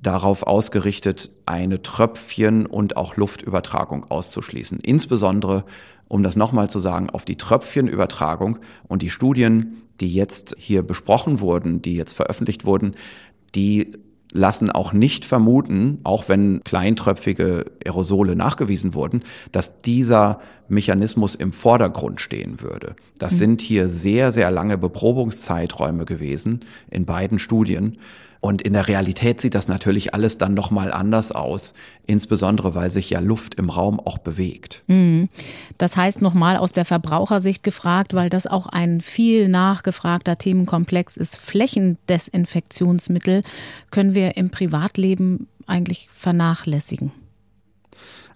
darauf 0.00 0.44
ausgerichtet, 0.44 1.30
eine 1.46 1.82
Tröpfchen- 1.82 2.66
und 2.66 2.96
auch 2.96 3.16
Luftübertragung 3.16 4.04
auszuschließen. 4.10 4.78
Insbesondere, 4.82 5.64
um 6.06 6.22
das 6.22 6.36
nochmal 6.36 6.70
zu 6.70 6.80
sagen, 6.80 7.10
auf 7.10 7.24
die 7.24 7.36
Tröpfchenübertragung 7.36 8.58
und 8.86 9.02
die 9.02 9.10
Studien, 9.10 9.82
die 10.00 10.12
jetzt 10.12 10.54
hier 10.58 10.82
besprochen 10.82 11.40
wurden, 11.40 11.82
die 11.82 11.94
jetzt 11.94 12.12
veröffentlicht 12.12 12.64
wurden, 12.64 12.94
die 13.54 13.92
lassen 14.32 14.70
auch 14.70 14.92
nicht 14.92 15.24
vermuten, 15.24 15.98
auch 16.04 16.28
wenn 16.28 16.62
kleintröpfige 16.62 17.64
Aerosole 17.84 18.36
nachgewiesen 18.36 18.94
wurden, 18.94 19.22
dass 19.52 19.80
dieser 19.80 20.40
Mechanismus 20.68 21.34
im 21.34 21.52
Vordergrund 21.52 22.20
stehen 22.20 22.60
würde. 22.60 22.94
Das 23.18 23.32
mhm. 23.32 23.36
sind 23.38 23.60
hier 23.62 23.88
sehr, 23.88 24.32
sehr 24.32 24.50
lange 24.50 24.76
Beprobungszeiträume 24.76 26.04
gewesen 26.04 26.60
in 26.90 27.06
beiden 27.06 27.38
Studien. 27.38 27.98
Und 28.40 28.62
in 28.62 28.72
der 28.72 28.86
Realität 28.86 29.40
sieht 29.40 29.54
das 29.54 29.66
natürlich 29.66 30.14
alles 30.14 30.38
dann 30.38 30.54
nochmal 30.54 30.92
anders 30.92 31.32
aus, 31.32 31.74
insbesondere 32.06 32.74
weil 32.74 32.90
sich 32.90 33.10
ja 33.10 33.18
Luft 33.18 33.56
im 33.56 33.68
Raum 33.68 33.98
auch 33.98 34.18
bewegt. 34.18 34.84
Mhm. 34.86 35.28
Das 35.76 35.96
heißt 35.96 36.22
nochmal 36.22 36.56
aus 36.56 36.72
der 36.72 36.84
Verbrauchersicht 36.84 37.64
gefragt, 37.64 38.14
weil 38.14 38.28
das 38.28 38.46
auch 38.46 38.66
ein 38.66 39.00
viel 39.00 39.48
nachgefragter 39.48 40.38
Themenkomplex 40.38 41.16
ist, 41.16 41.36
Flächendesinfektionsmittel 41.36 43.40
können 43.90 44.14
wir 44.14 44.36
im 44.36 44.50
Privatleben 44.50 45.48
eigentlich 45.66 46.08
vernachlässigen. 46.10 47.10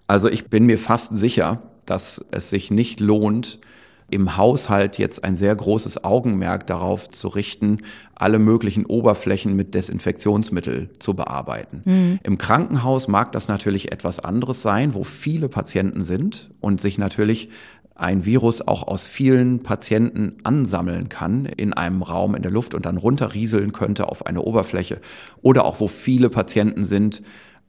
Also 0.07 0.29
ich 0.29 0.49
bin 0.49 0.65
mir 0.65 0.77
fast 0.77 1.15
sicher, 1.15 1.61
dass 1.85 2.23
es 2.31 2.49
sich 2.49 2.71
nicht 2.71 2.99
lohnt, 2.99 3.59
im 4.13 4.37
Haushalt 4.37 4.97
jetzt 4.97 5.23
ein 5.23 5.35
sehr 5.35 5.55
großes 5.55 6.03
Augenmerk 6.03 6.67
darauf 6.67 7.09
zu 7.09 7.27
richten, 7.27 7.79
alle 8.15 8.39
möglichen 8.39 8.85
Oberflächen 8.85 9.55
mit 9.55 9.73
Desinfektionsmittel 9.73 10.89
zu 10.99 11.15
bearbeiten. 11.15 11.81
Mhm. 11.85 12.19
Im 12.23 12.37
Krankenhaus 12.37 13.07
mag 13.07 13.31
das 13.31 13.47
natürlich 13.47 13.91
etwas 13.91 14.19
anderes 14.19 14.61
sein, 14.61 14.93
wo 14.93 15.03
viele 15.03 15.49
Patienten 15.49 16.01
sind 16.01 16.51
und 16.61 16.79
sich 16.79 16.97
natürlich 16.97 17.49
ein 17.95 18.25
Virus 18.25 18.67
auch 18.67 18.87
aus 18.87 19.05
vielen 19.05 19.61
Patienten 19.61 20.37
ansammeln 20.43 21.09
kann 21.09 21.45
in 21.45 21.73
einem 21.73 22.01
Raum 22.01 22.35
in 22.35 22.41
der 22.41 22.51
Luft 22.51 22.73
und 22.73 22.85
dann 22.85 22.97
runterrieseln 22.97 23.71
könnte 23.71 24.09
auf 24.09 24.25
eine 24.25 24.41
Oberfläche. 24.41 24.99
Oder 25.41 25.65
auch 25.65 25.79
wo 25.79 25.87
viele 25.87 26.29
Patienten 26.29 26.83
sind, 26.83 27.21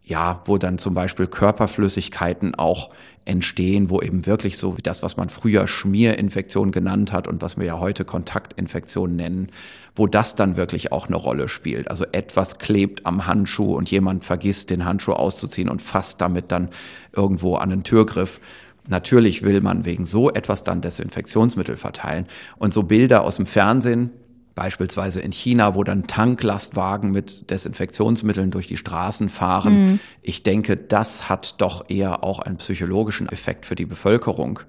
ja, 0.04 0.42
wo 0.44 0.58
dann 0.58 0.76
zum 0.76 0.94
Beispiel 0.94 1.26
Körperflüssigkeiten 1.26 2.54
auch 2.54 2.90
entstehen, 3.24 3.88
wo 3.88 4.02
eben 4.02 4.26
wirklich 4.26 4.58
so 4.58 4.76
wie 4.76 4.82
das, 4.82 5.02
was 5.02 5.16
man 5.16 5.30
früher 5.30 5.66
Schmierinfektion 5.66 6.72
genannt 6.72 7.10
hat 7.10 7.26
und 7.26 7.40
was 7.40 7.56
wir 7.56 7.64
ja 7.64 7.78
heute 7.80 8.04
Kontaktinfektion 8.04 9.16
nennen, 9.16 9.48
wo 9.96 10.06
das 10.06 10.34
dann 10.34 10.56
wirklich 10.56 10.92
auch 10.92 11.06
eine 11.06 11.16
Rolle 11.16 11.48
spielt. 11.48 11.88
Also 11.90 12.04
etwas 12.12 12.58
klebt 12.58 13.06
am 13.06 13.26
Handschuh 13.26 13.74
und 13.74 13.90
jemand 13.90 14.24
vergisst, 14.24 14.68
den 14.68 14.84
Handschuh 14.84 15.14
auszuziehen 15.14 15.70
und 15.70 15.80
fasst 15.80 16.20
damit 16.20 16.52
dann 16.52 16.68
irgendwo 17.14 17.56
an 17.56 17.70
den 17.70 17.82
Türgriff. 17.82 18.40
Natürlich 18.88 19.42
will 19.42 19.62
man 19.62 19.86
wegen 19.86 20.04
so 20.04 20.30
etwas 20.30 20.62
dann 20.62 20.82
Desinfektionsmittel 20.82 21.78
verteilen. 21.78 22.26
Und 22.58 22.74
so 22.74 22.82
Bilder 22.82 23.24
aus 23.24 23.36
dem 23.36 23.46
Fernsehen, 23.46 24.10
Beispielsweise 24.54 25.20
in 25.20 25.32
China, 25.32 25.74
wo 25.74 25.82
dann 25.82 26.06
Tanklastwagen 26.06 27.10
mit 27.10 27.50
Desinfektionsmitteln 27.50 28.50
durch 28.50 28.68
die 28.68 28.76
Straßen 28.76 29.28
fahren. 29.28 29.86
Mhm. 29.92 30.00
Ich 30.22 30.42
denke, 30.42 30.76
das 30.76 31.28
hat 31.28 31.60
doch 31.60 31.88
eher 31.88 32.22
auch 32.22 32.38
einen 32.38 32.58
psychologischen 32.58 33.28
Effekt 33.28 33.66
für 33.66 33.74
die 33.74 33.86
Bevölkerung 33.86 34.60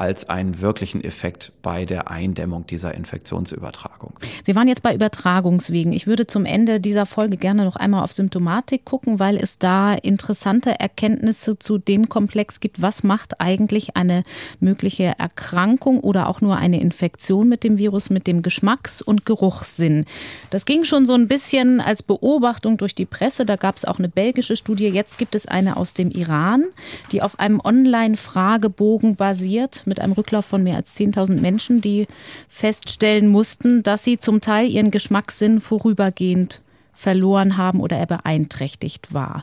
als 0.00 0.30
einen 0.30 0.62
wirklichen 0.62 1.04
Effekt 1.04 1.52
bei 1.60 1.84
der 1.84 2.10
Eindämmung 2.10 2.66
dieser 2.66 2.94
Infektionsübertragung. 2.94 4.14
Wir 4.46 4.54
waren 4.54 4.66
jetzt 4.66 4.82
bei 4.82 4.94
Übertragungswegen. 4.94 5.92
Ich 5.92 6.06
würde 6.06 6.26
zum 6.26 6.46
Ende 6.46 6.80
dieser 6.80 7.04
Folge 7.04 7.36
gerne 7.36 7.66
noch 7.66 7.76
einmal 7.76 8.02
auf 8.02 8.14
Symptomatik 8.14 8.86
gucken, 8.86 9.18
weil 9.18 9.36
es 9.36 9.58
da 9.58 9.92
interessante 9.92 10.80
Erkenntnisse 10.80 11.58
zu 11.58 11.76
dem 11.76 12.08
Komplex 12.08 12.60
gibt. 12.60 12.80
Was 12.80 13.02
macht 13.02 13.42
eigentlich 13.42 13.94
eine 13.94 14.22
mögliche 14.58 15.12
Erkrankung 15.18 16.00
oder 16.00 16.30
auch 16.30 16.40
nur 16.40 16.56
eine 16.56 16.80
Infektion 16.80 17.50
mit 17.50 17.62
dem 17.62 17.76
Virus 17.76 18.08
mit 18.08 18.26
dem 18.26 18.40
Geschmacks- 18.40 19.02
und 19.02 19.26
Geruchssinn? 19.26 20.06
Das 20.48 20.64
ging 20.64 20.84
schon 20.84 21.04
so 21.04 21.12
ein 21.12 21.28
bisschen 21.28 21.82
als 21.82 22.02
Beobachtung 22.02 22.78
durch 22.78 22.94
die 22.94 23.04
Presse. 23.04 23.44
Da 23.44 23.56
gab 23.56 23.76
es 23.76 23.84
auch 23.84 23.98
eine 23.98 24.08
belgische 24.08 24.56
Studie. 24.56 24.88
Jetzt 24.88 25.18
gibt 25.18 25.34
es 25.34 25.44
eine 25.44 25.76
aus 25.76 25.92
dem 25.92 26.10
Iran, 26.10 26.64
die 27.12 27.20
auf 27.20 27.38
einem 27.38 27.60
Online-Fragebogen 27.62 29.16
basiert 29.16 29.82
mit 29.90 30.00
einem 30.00 30.14
Rücklauf 30.14 30.46
von 30.46 30.62
mehr 30.62 30.76
als 30.76 30.96
10.000 30.96 31.40
Menschen, 31.40 31.82
die 31.82 32.06
feststellen 32.48 33.28
mussten, 33.28 33.82
dass 33.82 34.04
sie 34.04 34.18
zum 34.18 34.40
Teil 34.40 34.70
ihren 34.70 34.90
Geschmackssinn 34.90 35.60
vorübergehend 35.60 36.62
verloren 36.94 37.58
haben 37.58 37.80
oder 37.80 37.98
er 37.98 38.06
beeinträchtigt 38.06 39.12
war. 39.12 39.42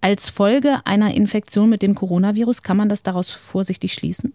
Als 0.00 0.28
Folge 0.28 0.78
einer 0.84 1.14
Infektion 1.14 1.68
mit 1.68 1.82
dem 1.82 1.96
Coronavirus 1.96 2.62
kann 2.62 2.76
man 2.76 2.88
das 2.88 3.02
daraus 3.02 3.30
vorsichtig 3.30 3.92
schließen? 3.94 4.32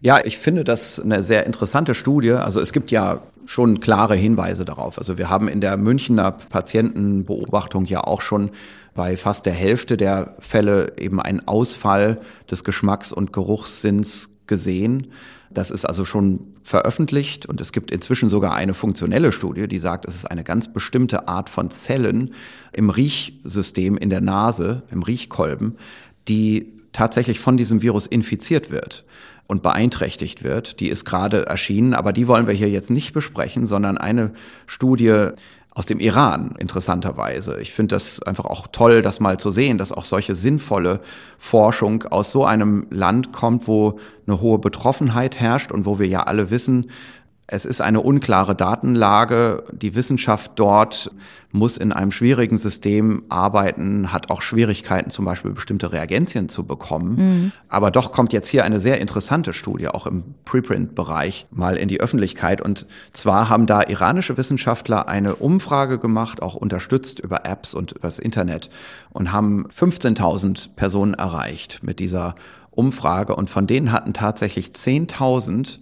Ja, 0.00 0.24
ich 0.24 0.38
finde 0.38 0.64
das 0.64 1.00
eine 1.00 1.22
sehr 1.22 1.44
interessante 1.44 1.94
Studie. 1.94 2.32
Also 2.32 2.60
es 2.60 2.72
gibt 2.72 2.90
ja 2.90 3.20
schon 3.44 3.80
klare 3.80 4.14
Hinweise 4.14 4.64
darauf. 4.64 4.96
Also 4.98 5.18
wir 5.18 5.28
haben 5.28 5.48
in 5.48 5.60
der 5.60 5.76
Münchner 5.76 6.32
Patientenbeobachtung 6.32 7.84
ja 7.84 8.04
auch 8.04 8.22
schon 8.22 8.50
bei 8.94 9.16
fast 9.16 9.46
der 9.46 9.52
Hälfte 9.52 9.96
der 9.96 10.34
Fälle 10.38 10.94
eben 10.98 11.20
einen 11.20 11.46
Ausfall 11.46 12.18
des 12.50 12.64
Geschmacks- 12.64 13.12
und 13.12 13.32
Geruchssinns 13.32 14.30
gesehen. 14.52 15.06
Das 15.50 15.70
ist 15.70 15.86
also 15.86 16.04
schon 16.04 16.40
veröffentlicht 16.62 17.46
und 17.46 17.58
es 17.62 17.72
gibt 17.72 17.90
inzwischen 17.90 18.28
sogar 18.28 18.54
eine 18.54 18.74
funktionelle 18.74 19.32
Studie, 19.32 19.66
die 19.66 19.78
sagt, 19.78 20.04
es 20.06 20.14
ist 20.14 20.30
eine 20.30 20.44
ganz 20.44 20.70
bestimmte 20.70 21.26
Art 21.26 21.48
von 21.48 21.70
Zellen 21.70 22.34
im 22.74 22.90
Riechsystem 22.90 23.96
in 23.96 24.10
der 24.10 24.20
Nase, 24.20 24.82
im 24.90 25.02
Riechkolben, 25.02 25.76
die 26.28 26.74
tatsächlich 26.92 27.40
von 27.40 27.56
diesem 27.56 27.80
Virus 27.80 28.06
infiziert 28.06 28.70
wird 28.70 29.06
und 29.46 29.62
beeinträchtigt 29.62 30.44
wird. 30.44 30.80
Die 30.80 30.88
ist 30.88 31.06
gerade 31.06 31.46
erschienen, 31.46 31.94
aber 31.94 32.12
die 32.12 32.28
wollen 32.28 32.46
wir 32.46 32.54
hier 32.54 32.68
jetzt 32.68 32.90
nicht 32.90 33.14
besprechen, 33.14 33.66
sondern 33.66 33.96
eine 33.96 34.32
Studie 34.66 35.28
aus 35.74 35.86
dem 35.86 36.00
Iran, 36.00 36.54
interessanterweise. 36.58 37.58
Ich 37.60 37.72
finde 37.72 37.94
das 37.94 38.22
einfach 38.22 38.44
auch 38.44 38.66
toll, 38.72 39.00
das 39.00 39.20
mal 39.20 39.38
zu 39.38 39.50
sehen, 39.50 39.78
dass 39.78 39.90
auch 39.90 40.04
solche 40.04 40.34
sinnvolle 40.34 41.00
Forschung 41.38 42.04
aus 42.04 42.30
so 42.30 42.44
einem 42.44 42.86
Land 42.90 43.32
kommt, 43.32 43.66
wo 43.66 43.98
eine 44.26 44.40
hohe 44.40 44.58
Betroffenheit 44.58 45.40
herrscht 45.40 45.72
und 45.72 45.86
wo 45.86 45.98
wir 45.98 46.06
ja 46.06 46.24
alle 46.24 46.50
wissen, 46.50 46.90
es 47.52 47.66
ist 47.66 47.82
eine 47.82 48.00
unklare 48.00 48.54
Datenlage. 48.54 49.64
Die 49.72 49.94
Wissenschaft 49.94 50.52
dort 50.56 51.10
muss 51.50 51.76
in 51.76 51.92
einem 51.92 52.10
schwierigen 52.10 52.56
System 52.56 53.24
arbeiten, 53.28 54.10
hat 54.10 54.30
auch 54.30 54.40
Schwierigkeiten, 54.40 55.10
zum 55.10 55.26
Beispiel 55.26 55.50
bestimmte 55.50 55.92
Reagenzien 55.92 56.48
zu 56.48 56.64
bekommen. 56.64 57.16
Mhm. 57.16 57.52
Aber 57.68 57.90
doch 57.90 58.10
kommt 58.10 58.32
jetzt 58.32 58.48
hier 58.48 58.64
eine 58.64 58.80
sehr 58.80 59.02
interessante 59.02 59.52
Studie, 59.52 59.88
auch 59.88 60.06
im 60.06 60.34
Preprint-Bereich, 60.46 61.46
mal 61.50 61.76
in 61.76 61.88
die 61.88 62.00
Öffentlichkeit. 62.00 62.62
Und 62.62 62.86
zwar 63.12 63.50
haben 63.50 63.66
da 63.66 63.82
iranische 63.82 64.38
Wissenschaftler 64.38 65.06
eine 65.06 65.34
Umfrage 65.34 65.98
gemacht, 65.98 66.40
auch 66.40 66.54
unterstützt 66.54 67.20
über 67.20 67.44
Apps 67.44 67.74
und 67.74 67.92
übers 67.92 68.18
Internet 68.18 68.70
und 69.10 69.30
haben 69.30 69.66
15.000 69.68 70.70
Personen 70.74 71.12
erreicht 71.12 71.80
mit 71.82 71.98
dieser 71.98 72.34
Umfrage. 72.70 73.36
Und 73.36 73.50
von 73.50 73.66
denen 73.66 73.92
hatten 73.92 74.14
tatsächlich 74.14 74.68
10.000 74.68 75.80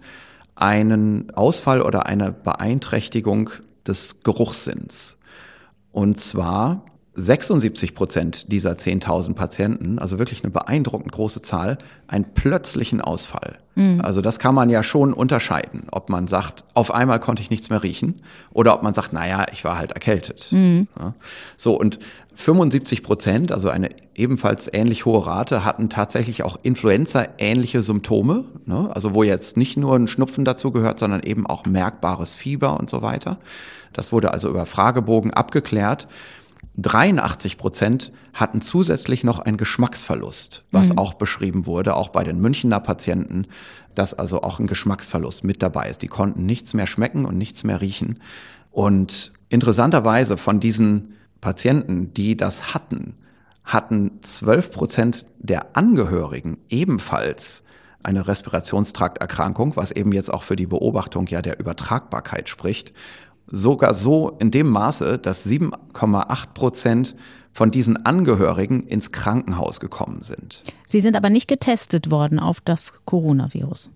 einen 0.61 1.31
Ausfall 1.31 1.81
oder 1.81 2.05
eine 2.05 2.31
Beeinträchtigung 2.31 3.49
des 3.87 4.21
Geruchssinns. 4.23 5.17
Und 5.91 6.17
zwar 6.17 6.85
76 7.13 7.93
Prozent 7.93 8.51
dieser 8.53 8.71
10.000 8.71 9.33
Patienten, 9.33 9.99
also 9.99 10.17
wirklich 10.17 10.43
eine 10.43 10.51
beeindruckend 10.51 11.11
große 11.11 11.41
Zahl, 11.41 11.77
einen 12.07 12.23
plötzlichen 12.33 13.01
Ausfall. 13.01 13.59
Mhm. 13.75 13.99
Also 14.01 14.21
das 14.21 14.39
kann 14.39 14.55
man 14.55 14.69
ja 14.69 14.81
schon 14.81 15.11
unterscheiden, 15.11 15.87
ob 15.91 16.09
man 16.09 16.27
sagt, 16.27 16.63
auf 16.73 16.93
einmal 16.93 17.19
konnte 17.19 17.41
ich 17.41 17.49
nichts 17.49 17.69
mehr 17.69 17.83
riechen 17.83 18.15
oder 18.53 18.73
ob 18.73 18.83
man 18.83 18.93
sagt, 18.93 19.11
naja, 19.11 19.45
ich 19.51 19.65
war 19.65 19.77
halt 19.77 19.91
erkältet. 19.91 20.47
Mhm. 20.51 20.87
Ja. 20.97 21.13
So, 21.57 21.77
und 21.77 21.99
75 22.35 23.03
Prozent, 23.03 23.51
also 23.51 23.69
eine 23.69 23.89
ebenfalls 24.15 24.69
ähnlich 24.73 25.05
hohe 25.05 25.25
Rate, 25.27 25.65
hatten 25.65 25.89
tatsächlich 25.89 26.43
auch 26.43 26.57
Influenza-ähnliche 26.63 27.81
Symptome, 27.81 28.45
ne? 28.65 28.89
also 28.93 29.13
wo 29.13 29.23
jetzt 29.23 29.57
nicht 29.57 29.75
nur 29.75 29.97
ein 29.97 30.07
Schnupfen 30.07 30.45
dazu 30.45 30.71
gehört, 30.71 30.97
sondern 30.99 31.23
eben 31.23 31.45
auch 31.45 31.65
merkbares 31.65 32.35
Fieber 32.35 32.79
und 32.79 32.89
so 32.89 33.01
weiter. 33.01 33.37
Das 33.93 34.13
wurde 34.13 34.31
also 34.31 34.49
über 34.49 34.65
Fragebogen 34.65 35.33
abgeklärt. 35.33 36.07
83 36.77 37.57
Prozent 37.57 38.11
hatten 38.33 38.61
zusätzlich 38.61 39.23
noch 39.23 39.39
einen 39.39 39.57
Geschmacksverlust, 39.57 40.63
was 40.71 40.89
mhm. 40.89 40.97
auch 40.97 41.15
beschrieben 41.15 41.65
wurde, 41.65 41.95
auch 41.95 42.09
bei 42.09 42.23
den 42.23 42.39
Münchner 42.39 42.79
Patienten, 42.79 43.47
dass 43.93 44.13
also 44.13 44.41
auch 44.41 44.59
ein 44.59 44.67
Geschmacksverlust 44.67 45.43
mit 45.43 45.61
dabei 45.61 45.89
ist. 45.89 46.01
Die 46.01 46.07
konnten 46.07 46.45
nichts 46.45 46.73
mehr 46.73 46.87
schmecken 46.87 47.25
und 47.25 47.37
nichts 47.37 47.63
mehr 47.63 47.81
riechen. 47.81 48.19
Und 48.71 49.33
interessanterweise 49.49 50.37
von 50.37 50.61
diesen 50.61 51.15
Patienten, 51.41 52.13
die 52.13 52.37
das 52.37 52.73
hatten, 52.73 53.15
hatten 53.65 54.19
12 54.21 54.71
Prozent 54.71 55.25
der 55.39 55.75
Angehörigen 55.75 56.57
ebenfalls 56.69 57.63
eine 58.03 58.27
Respirationstrakterkrankung, 58.27 59.75
was 59.75 59.91
eben 59.91 60.11
jetzt 60.11 60.33
auch 60.33 60.43
für 60.43 60.55
die 60.55 60.65
Beobachtung 60.65 61.27
ja 61.27 61.41
der 61.41 61.59
Übertragbarkeit 61.59 62.49
spricht. 62.49 62.93
Sogar 63.51 63.93
so 63.93 64.37
in 64.39 64.49
dem 64.49 64.69
Maße, 64.69 65.17
dass 65.17 65.45
7,8 65.45 66.53
Prozent 66.53 67.15
von 67.51 67.69
diesen 67.69 68.05
Angehörigen 68.05 68.87
ins 68.87 69.11
Krankenhaus 69.11 69.79
gekommen 69.79 70.23
sind. 70.23 70.63
Sie 70.85 71.01
sind 71.01 71.17
aber 71.17 71.29
nicht 71.29 71.47
getestet 71.47 72.09
worden 72.09 72.39
auf 72.39 72.61
das 72.61 72.93
Coronavirus. 73.05 73.89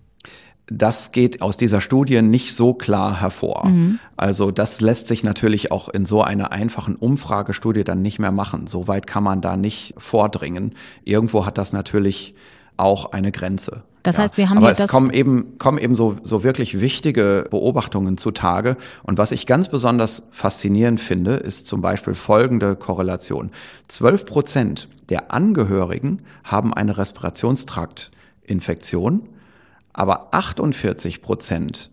Das 0.68 1.12
geht 1.12 1.42
aus 1.42 1.56
dieser 1.56 1.80
Studie 1.80 2.22
nicht 2.22 2.54
so 2.54 2.74
klar 2.74 3.20
hervor. 3.20 3.68
Mhm. 3.68 4.00
Also 4.16 4.50
das 4.50 4.80
lässt 4.80 5.06
sich 5.06 5.22
natürlich 5.22 5.70
auch 5.70 5.88
in 5.88 6.06
so 6.06 6.22
einer 6.22 6.50
einfachen 6.50 6.96
Umfragestudie 6.96 7.84
dann 7.84 8.02
nicht 8.02 8.18
mehr 8.18 8.32
machen. 8.32 8.66
So 8.66 8.88
weit 8.88 9.06
kann 9.06 9.22
man 9.22 9.40
da 9.40 9.56
nicht 9.56 9.94
vordringen. 9.96 10.74
Irgendwo 11.04 11.46
hat 11.46 11.56
das 11.56 11.72
natürlich 11.72 12.34
auch 12.76 13.12
eine 13.12 13.30
Grenze. 13.30 13.84
Das 14.06 14.18
heißt, 14.18 14.36
wir 14.36 14.48
haben 14.48 14.58
Aber 14.58 14.70
es 14.70 14.86
kommen 14.88 15.10
eben, 15.10 15.58
kommen 15.58 15.78
eben 15.78 15.94
so, 15.94 16.16
so 16.22 16.44
wirklich 16.44 16.80
wichtige 16.80 17.46
Beobachtungen 17.50 18.18
zutage. 18.18 18.76
Und 19.02 19.18
was 19.18 19.32
ich 19.32 19.46
ganz 19.46 19.68
besonders 19.68 20.22
faszinierend 20.30 21.00
finde, 21.00 21.34
ist 21.34 21.66
zum 21.66 21.82
Beispiel 21.82 22.14
folgende 22.14 22.76
Korrelation. 22.76 23.50
Zwölf 23.88 24.24
Prozent 24.24 24.88
der 25.08 25.32
Angehörigen 25.32 26.22
haben 26.44 26.72
eine 26.72 26.96
Respirationstraktinfektion, 26.98 29.28
aber 29.92 30.28
48 30.32 31.22
Prozent 31.22 31.90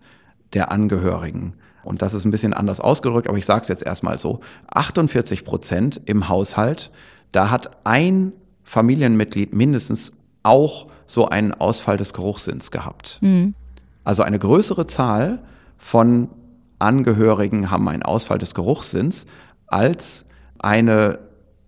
der 0.52 0.70
Angehörigen 0.70 1.54
und 1.84 2.02
das 2.02 2.14
ist 2.14 2.24
ein 2.24 2.30
bisschen 2.30 2.54
anders 2.54 2.80
ausgedrückt, 2.80 3.28
aber 3.28 3.36
ich 3.36 3.44
sage 3.44 3.60
es 3.60 3.68
jetzt 3.68 3.84
erstmal 3.84 4.18
so, 4.18 4.40
48 4.68 5.44
Prozent 5.44 6.00
im 6.06 6.30
Haushalt, 6.30 6.90
da 7.30 7.50
hat 7.50 7.76
ein 7.84 8.32
Familienmitglied 8.62 9.54
mindestens 9.54 10.14
auch 10.42 10.86
so 11.06 11.28
einen 11.28 11.52
Ausfall 11.52 11.96
des 11.96 12.12
Geruchssinns 12.12 12.70
gehabt. 12.70 13.18
Mhm. 13.20 13.54
Also 14.04 14.22
eine 14.22 14.38
größere 14.38 14.86
Zahl 14.86 15.40
von 15.78 16.28
Angehörigen 16.78 17.70
haben 17.70 17.88
einen 17.88 18.02
Ausfall 18.02 18.38
des 18.38 18.54
Geruchssinns 18.54 19.26
als 19.66 20.26
eine 20.58 21.18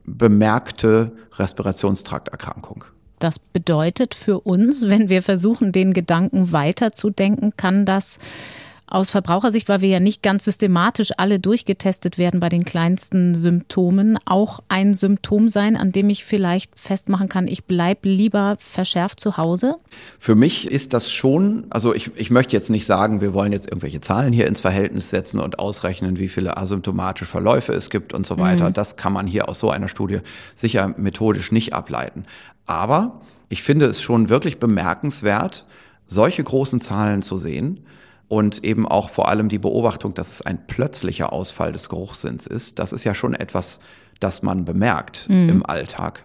bemerkte 0.04 1.12
Respirationstrakterkrankung. 1.34 2.84
Das 3.18 3.38
bedeutet 3.38 4.14
für 4.14 4.40
uns, 4.40 4.88
wenn 4.88 5.08
wir 5.08 5.22
versuchen, 5.22 5.72
den 5.72 5.94
Gedanken 5.94 6.52
weiterzudenken, 6.52 7.54
kann 7.56 7.86
das 7.86 8.18
aus 8.88 9.10
Verbrauchersicht, 9.10 9.68
weil 9.68 9.80
wir 9.80 9.88
ja 9.88 10.00
nicht 10.00 10.22
ganz 10.22 10.44
systematisch 10.44 11.10
alle 11.16 11.40
durchgetestet 11.40 12.18
werden 12.18 12.38
bei 12.38 12.48
den 12.48 12.64
kleinsten 12.64 13.34
Symptomen, 13.34 14.18
auch 14.24 14.60
ein 14.68 14.94
Symptom 14.94 15.48
sein, 15.48 15.76
an 15.76 15.90
dem 15.90 16.08
ich 16.08 16.24
vielleicht 16.24 16.78
festmachen 16.80 17.28
kann, 17.28 17.48
ich 17.48 17.64
bleibe 17.64 18.08
lieber 18.08 18.56
verschärft 18.60 19.18
zu 19.18 19.36
Hause? 19.36 19.76
Für 20.18 20.36
mich 20.36 20.70
ist 20.70 20.94
das 20.94 21.10
schon, 21.10 21.66
also 21.70 21.94
ich, 21.94 22.12
ich 22.14 22.30
möchte 22.30 22.54
jetzt 22.54 22.70
nicht 22.70 22.86
sagen, 22.86 23.20
wir 23.20 23.34
wollen 23.34 23.52
jetzt 23.52 23.66
irgendwelche 23.66 24.00
Zahlen 24.00 24.32
hier 24.32 24.46
ins 24.46 24.60
Verhältnis 24.60 25.10
setzen 25.10 25.40
und 25.40 25.58
ausrechnen, 25.58 26.18
wie 26.18 26.28
viele 26.28 26.56
asymptomatische 26.56 27.26
Verläufe 27.26 27.72
es 27.72 27.90
gibt 27.90 28.14
und 28.14 28.24
so 28.24 28.38
weiter. 28.38 28.68
Mhm. 28.68 28.74
Das 28.74 28.96
kann 28.96 29.12
man 29.12 29.26
hier 29.26 29.48
aus 29.48 29.58
so 29.58 29.70
einer 29.70 29.88
Studie 29.88 30.20
sicher 30.54 30.94
methodisch 30.96 31.50
nicht 31.50 31.74
ableiten. 31.74 32.24
Aber 32.66 33.20
ich 33.48 33.62
finde 33.62 33.86
es 33.86 34.00
schon 34.00 34.28
wirklich 34.28 34.58
bemerkenswert, 34.58 35.66
solche 36.06 36.44
großen 36.44 36.80
Zahlen 36.80 37.22
zu 37.22 37.36
sehen 37.38 37.80
und 38.28 38.64
eben 38.64 38.86
auch 38.86 39.10
vor 39.10 39.28
allem 39.28 39.48
die 39.48 39.58
Beobachtung, 39.58 40.14
dass 40.14 40.30
es 40.30 40.42
ein 40.42 40.66
plötzlicher 40.66 41.32
Ausfall 41.32 41.72
des 41.72 41.88
Geruchssinns 41.88 42.46
ist. 42.46 42.78
Das 42.78 42.92
ist 42.92 43.04
ja 43.04 43.14
schon 43.14 43.34
etwas, 43.34 43.78
das 44.20 44.42
man 44.42 44.64
bemerkt 44.64 45.28
mhm. 45.28 45.48
im 45.48 45.66
Alltag. 45.66 46.24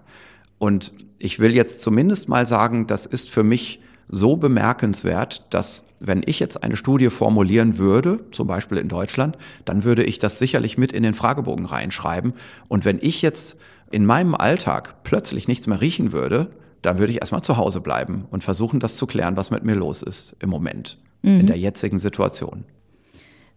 Und 0.57 0.91
ich 1.19 1.39
will 1.39 1.53
jetzt 1.53 1.81
zumindest 1.81 2.29
mal 2.29 2.47
sagen, 2.47 2.87
das 2.87 3.05
ist 3.05 3.29
für 3.29 3.43
mich 3.43 3.81
so 4.09 4.35
bemerkenswert, 4.35 5.45
dass 5.51 5.85
wenn 5.99 6.23
ich 6.25 6.39
jetzt 6.39 6.63
eine 6.63 6.75
Studie 6.75 7.09
formulieren 7.09 7.77
würde, 7.77 8.19
zum 8.31 8.47
Beispiel 8.47 8.79
in 8.79 8.87
Deutschland, 8.87 9.37
dann 9.65 9.83
würde 9.83 10.03
ich 10.03 10.17
das 10.17 10.39
sicherlich 10.39 10.77
mit 10.77 10.91
in 10.91 11.03
den 11.03 11.13
Fragebogen 11.13 11.65
reinschreiben. 11.65 12.33
Und 12.67 12.83
wenn 12.83 12.97
ich 13.01 13.21
jetzt 13.21 13.55
in 13.91 14.05
meinem 14.05 14.33
Alltag 14.33 15.03
plötzlich 15.03 15.47
nichts 15.47 15.67
mehr 15.67 15.79
riechen 15.79 16.11
würde, 16.11 16.49
dann 16.81 16.97
würde 16.97 17.11
ich 17.11 17.21
erstmal 17.21 17.43
zu 17.43 17.57
Hause 17.57 17.79
bleiben 17.79 18.25
und 18.31 18.43
versuchen, 18.43 18.79
das 18.79 18.97
zu 18.97 19.05
klären, 19.05 19.37
was 19.37 19.51
mit 19.51 19.63
mir 19.63 19.75
los 19.75 20.01
ist 20.01 20.35
im 20.39 20.49
Moment 20.49 20.97
mhm. 21.21 21.41
in 21.41 21.47
der 21.47 21.57
jetzigen 21.57 21.99
Situation. 21.99 22.65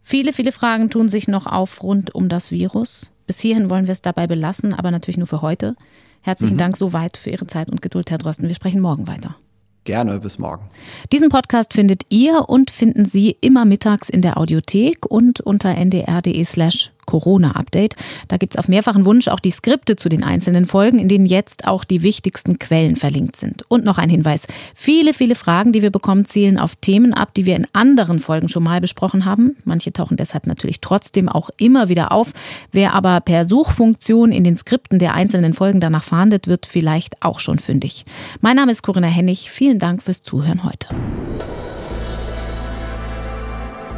Viele, 0.03 0.33
viele 0.33 0.53
Fragen 0.53 0.91
tun 0.91 1.09
sich 1.09 1.29
noch 1.29 1.47
auf 1.47 1.83
rund 1.83 2.15
um 2.15 2.29
das 2.29 2.51
Virus. 2.51 3.11
Bis 3.27 3.41
hierhin 3.41 3.71
wollen 3.71 3.87
wir 3.87 3.93
es 3.93 4.03
dabei 4.03 4.27
belassen, 4.27 4.75
aber 4.75 4.91
natürlich 4.91 5.17
nur 5.17 5.27
für 5.27 5.41
heute. 5.41 5.77
Herzlichen 6.21 6.55
mhm. 6.55 6.59
Dank 6.59 6.77
soweit 6.77 7.17
für 7.17 7.31
Ihre 7.31 7.47
Zeit 7.47 7.71
und 7.71 7.83
Geduld, 7.83 8.11
Herr 8.11 8.19
Drosten. 8.19 8.49
Wir 8.49 8.55
sprechen 8.55 8.81
morgen 8.81 9.07
weiter. 9.07 9.37
Gerne, 9.85 10.19
bis 10.19 10.39
morgen. 10.39 10.69
Diesen 11.13 11.29
Podcast 11.29 11.75
findet 11.75 12.05
ihr 12.09 12.49
und 12.49 12.71
finden 12.71 13.05
Sie 13.05 13.37
immer 13.43 13.67
mittags 13.67 14.09
in 14.09 14.23
der 14.23 14.39
Audiothek 14.39 15.05
und 15.05 15.41
unter 15.41 15.77
ndr.de 15.77 16.43
slash 16.45 16.94
Corona-Update. 17.07 17.97
Da 18.29 18.37
gibt 18.37 18.55
es 18.55 18.59
auf 18.59 18.69
mehrfachen 18.69 19.07
Wunsch 19.07 19.29
auch 19.29 19.41
die 19.41 19.51
Skripte 19.51 19.97
zu 19.97 20.09
den 20.09 20.25
einzelnen 20.25 20.67
Folgen, 20.67 20.99
in 20.99 21.09
denen 21.09 21.27
jetzt 21.27 21.67
auch 21.67 21.85
die 21.85 22.03
wichtigsten 22.03 22.59
Quellen 22.59 22.97
verlinkt 22.97 23.37
sind. 23.37 23.65
Und 23.69 23.85
noch 23.85 23.99
ein 23.99 24.11
Hinweis. 24.11 24.47
Viele, 24.75 25.15
viele 25.15 25.35
Fragen, 25.35 25.73
die 25.73 25.83
wir 25.83 25.91
bekommen, 25.91 26.25
zielen 26.25 26.59
auf 26.59 26.77
Themen 26.77 27.15
ab, 27.15 27.35
die 27.35 27.47
wir 27.47 27.57
in 27.57 27.67
anderen 27.73 28.19
Folgen 28.19 28.49
schon 28.49 28.63
mal 28.63 28.81
besprochen 28.81 29.25
haben. 29.25 29.57
Manche 29.65 29.93
tauchen 29.93 30.17
deshalb 30.17 30.47
natürlich 30.47 30.81
trotzdem 30.81 31.29
auch 31.29 31.51
immer 31.59 31.89
wieder 31.89 32.13
auf. 32.13 32.33
Wer 32.73 32.95
aber 32.95 33.21
per 33.21 33.45
Suchfunktion 33.45 34.33
in 34.33 34.45
den 34.45 34.57
Skripten 34.57 34.99
der 34.99 35.15
einzelnen 35.15 35.55
Folgen 35.55 35.81
danach 35.81 36.05
fahndet, 36.05 36.49
wird 36.49 36.67
vielleicht 36.67 37.23
auch 37.23 37.41
schon 37.41 37.59
fündig. 37.59 38.05
Mein 38.41 38.57
Name 38.57 38.73
ist 38.73 38.83
Corinna 38.83 39.07
Hennig. 39.07 39.51
Vielen 39.51 39.79
Dank 39.79 40.03
fürs 40.03 40.23
Zuhören 40.23 40.65
heute. 40.65 40.89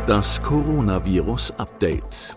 Das 0.06 0.40
Coronavirus 0.40 1.50
Update. 1.58 2.36